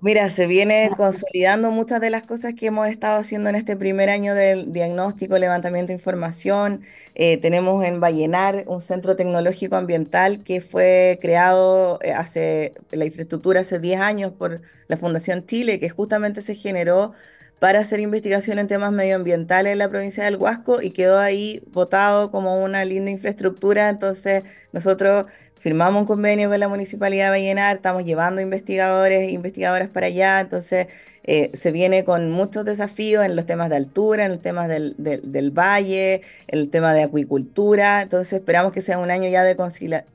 Mira, 0.00 0.30
se 0.30 0.46
viene 0.46 0.90
consolidando 0.96 1.70
muchas 1.70 2.00
de 2.00 2.08
las 2.08 2.22
cosas 2.22 2.54
que 2.54 2.68
hemos 2.68 2.88
estado 2.88 3.18
haciendo 3.20 3.50
en 3.50 3.54
este 3.54 3.76
primer 3.76 4.08
año 4.08 4.34
del 4.34 4.72
diagnóstico, 4.72 5.36
levantamiento 5.38 5.88
de 5.88 5.94
información. 5.94 6.80
Eh, 7.14 7.36
tenemos 7.36 7.84
en 7.84 8.00
Vallenar 8.00 8.64
un 8.66 8.80
centro 8.80 9.14
tecnológico 9.14 9.76
ambiental 9.76 10.42
que 10.42 10.62
fue 10.62 11.18
creado 11.20 11.98
eh, 12.02 12.12
hace 12.12 12.72
la 12.92 13.04
infraestructura 13.04 13.60
hace 13.60 13.78
10 13.78 14.00
años 14.00 14.32
por 14.32 14.62
la 14.88 14.96
Fundación 14.96 15.44
Chile, 15.44 15.78
que 15.78 15.90
justamente 15.90 16.40
se 16.40 16.54
generó 16.54 17.12
para 17.58 17.80
hacer 17.80 18.00
investigación 18.00 18.58
en 18.58 18.66
temas 18.68 18.92
medioambientales 18.92 19.72
en 19.72 19.78
la 19.78 19.88
provincia 19.88 20.24
del 20.24 20.36
Huasco 20.36 20.82
y 20.82 20.90
quedó 20.90 21.18
ahí 21.18 21.62
votado 21.72 22.30
como 22.30 22.62
una 22.62 22.84
linda 22.84 23.10
infraestructura. 23.10 23.88
Entonces, 23.88 24.44
nosotros 24.72 25.26
firmamos 25.64 26.02
un 26.02 26.06
convenio 26.06 26.50
con 26.50 26.60
la 26.60 26.68
Municipalidad 26.68 27.24
de 27.24 27.30
Vallenar, 27.30 27.76
estamos 27.76 28.04
llevando 28.04 28.42
investigadores 28.42 29.20
e 29.22 29.30
investigadoras 29.30 29.88
para 29.88 30.08
allá, 30.08 30.40
entonces 30.40 30.88
eh, 31.22 31.52
se 31.54 31.72
viene 31.72 32.04
con 32.04 32.30
muchos 32.30 32.66
desafíos 32.66 33.24
en 33.24 33.34
los 33.34 33.46
temas 33.46 33.70
de 33.70 33.76
altura, 33.76 34.26
en 34.26 34.32
los 34.32 34.42
temas 34.42 34.68
del, 34.68 34.94
del, 34.98 35.50
valle, 35.52 36.20
en 36.48 36.58
el 36.58 36.68
tema 36.68 36.92
de 36.92 37.04
acuicultura, 37.04 38.02
entonces 38.02 38.34
esperamos 38.34 38.74
que 38.74 38.82
sea 38.82 38.98
un 38.98 39.10
año 39.10 39.26
ya 39.30 39.42
de 39.42 39.56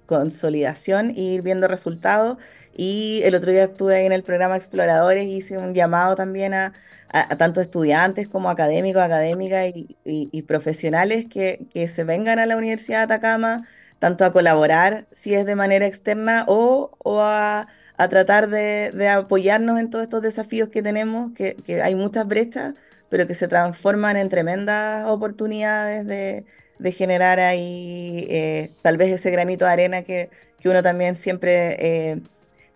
consolidación 0.05 1.13
y 1.15 1.33
ir 1.33 1.41
viendo 1.41 1.67
resultados. 1.67 2.37
Y 2.77 3.21
el 3.23 3.33
otro 3.33 3.51
día 3.51 3.63
estuve 3.63 3.95
ahí 3.95 4.05
en 4.05 4.11
el 4.11 4.21
programa 4.21 4.55
Exploradores 4.55 5.25
y 5.25 5.37
hice 5.37 5.57
un 5.57 5.73
llamado 5.73 6.13
también 6.13 6.53
a, 6.53 6.73
a, 7.09 7.37
tanto 7.37 7.59
estudiantes 7.59 8.27
como 8.27 8.51
académicos, 8.51 9.01
académicas 9.01 9.65
y, 9.75 9.97
y, 10.05 10.41
profesionales 10.43 11.25
que, 11.25 11.65
que 11.73 11.87
se 11.87 12.03
vengan 12.03 12.37
a 12.37 12.45
la 12.45 12.55
Universidad 12.55 12.99
de 12.99 13.15
Atacama 13.15 13.67
tanto 13.99 14.25
a 14.25 14.31
colaborar 14.31 15.05
si 15.11 15.35
es 15.35 15.45
de 15.45 15.55
manera 15.55 15.85
externa 15.85 16.45
o, 16.47 16.91
a, 17.21 17.67
tratar 18.09 18.49
de, 18.49 19.09
apoyarnos 19.09 19.79
en 19.79 19.89
todos 19.89 20.03
estos 20.03 20.21
desafíos 20.21 20.69
que 20.69 20.81
tenemos, 20.81 21.33
que, 21.33 21.81
hay 21.83 21.95
muchas 21.95 22.25
brechas, 22.25 22.73
pero 23.09 23.27
que 23.27 23.35
se 23.35 23.47
transforman 23.47 24.17
en 24.17 24.29
tremendas 24.29 25.07
oportunidades 25.07 26.07
de, 26.07 26.45
generar 26.93 27.41
ahí 27.41 28.25
eh, 28.29 28.71
tal 28.81 28.95
vez 28.95 29.09
ese 29.09 29.29
granito 29.31 29.65
de 29.65 29.71
arena 29.71 30.01
que, 30.03 30.29
uno 30.65 30.81
también 30.81 31.15
siempre... 31.15 31.75
Eh, 31.79 32.21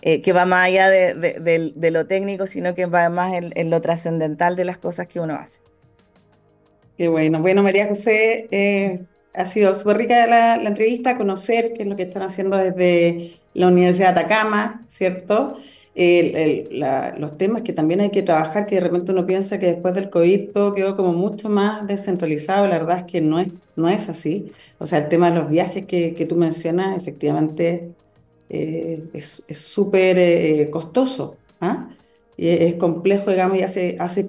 eh, 0.05 0.21
que 0.21 0.33
va 0.33 0.45
más 0.45 0.65
allá 0.65 0.89
de, 0.89 1.89
lo 1.91 2.07
técnico, 2.07 2.45
sino 2.45 2.75
que 2.75 2.87
va 2.87 3.07
más 3.07 3.33
en, 3.35 3.69
lo 3.69 3.79
trascendental 3.79 4.57
de 4.57 4.65
las 4.65 4.77
cosas 4.77 5.07
que 5.07 5.21
uno 5.21 5.35
hace. 5.35 5.61
Qué 6.97 7.07
bueno. 7.07 7.39
Bueno, 7.39 7.63
María 7.63 7.87
José, 7.87 9.07
ha 9.33 9.45
sido 9.45 9.75
súper 9.75 9.97
rica 9.97 10.27
la, 10.27 10.55
entrevista, 10.63 11.17
conocer 11.17 11.73
qué 11.73 11.83
es 11.83 11.89
lo 11.89 11.95
que 11.95 12.03
están 12.03 12.23
haciendo 12.23 12.57
desde 12.57 13.33
la 13.53 13.67
Universidad 13.67 14.13
de 14.13 14.21
Atacama, 14.21 14.85
¿cierto? 14.87 15.57
los 15.95 17.37
temas 17.37 17.61
que 17.61 17.71
también 17.71 18.01
hay 18.01 18.09
que 18.09 18.23
trabajar, 18.23 18.65
que 18.65 18.75
de 18.75 18.81
repente 18.81 19.11
uno 19.11 19.27
piensa 19.27 19.59
que 19.59 19.67
después 19.67 19.93
del 19.93 20.09
COVID 20.09 20.49
quedó 20.75 20.95
como 20.95 21.13
mucho 21.13 21.49
más 21.49 21.85
descentralizado, 21.87 22.67
la 22.67 22.79
verdad 22.79 22.99
es 22.99 23.11
que 23.11 23.21
no 23.21 23.39
es, 23.39 23.49
no 23.75 23.89
es 23.89 24.09
así. 24.09 24.51
O 24.79 24.87
sea, 24.87 24.99
el 24.99 25.09
tema 25.09 25.29
de 25.29 25.39
los 25.39 25.49
viajes 25.49 25.85
que, 25.85 26.15
que 26.15 26.25
tú 26.25 26.35
mencionas, 26.35 26.97
efectivamente, 26.97 27.91
eh, 28.49 29.03
es 29.13 29.43
súper 29.51 30.17
eh, 30.19 30.69
costoso, 30.71 31.37
¿ah? 31.61 31.89
y 32.37 32.49
es 32.49 32.75
complejo, 32.75 33.31
digamos, 33.31 33.57
y 33.57 33.61
hace, 33.61 33.95
hace 33.99 34.27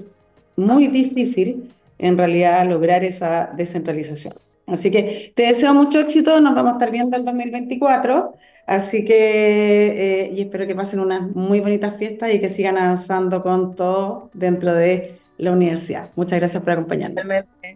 muy 0.57 0.89
difícil 0.89 1.71
en 1.99 2.19
realidad 2.19 2.67
lograr 2.69 3.05
esa 3.05 3.51
descentralización. 3.57 4.35
Así 4.67 4.91
que 4.91 5.33
te 5.37 5.45
deseo 5.45 5.75
mucho 5.75 5.99
éxito, 6.01 6.41
nos 6.41 6.55
vamos 6.55 6.71
a 6.71 6.75
estar 6.75 6.91
viendo 6.91 7.17
el 7.17 7.25
2024, 7.25 8.35
así 8.67 9.05
que 9.05 10.23
eh, 10.25 10.31
y 10.35 10.43
espero 10.43 10.67
que 10.67 10.75
pasen 10.75 11.01
unas 11.01 11.23
muy 11.35 11.61
bonitas 11.61 11.97
fiestas 11.97 12.33
y 12.33 12.41
que 12.41 12.49
sigan 12.49 12.79
avanzando 12.79 13.43
con 13.43 13.75
todo 13.75 14.31
dentro 14.33 14.73
de 14.75 15.19
la 15.37 15.53
universidad. 15.53 16.11
Muchas 16.17 16.39
gracias 16.39 16.63
por 16.63 16.73
acompañarnos. 16.73 17.25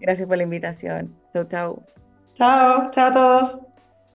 Gracias 0.01 0.27
por 0.27 0.37
la 0.37 0.45
invitación. 0.45 1.15
Chau, 1.35 1.45
chau. 1.45 1.83
Chao, 2.35 2.91
chao 2.91 3.09
a 3.09 3.13
todos. 3.13 3.68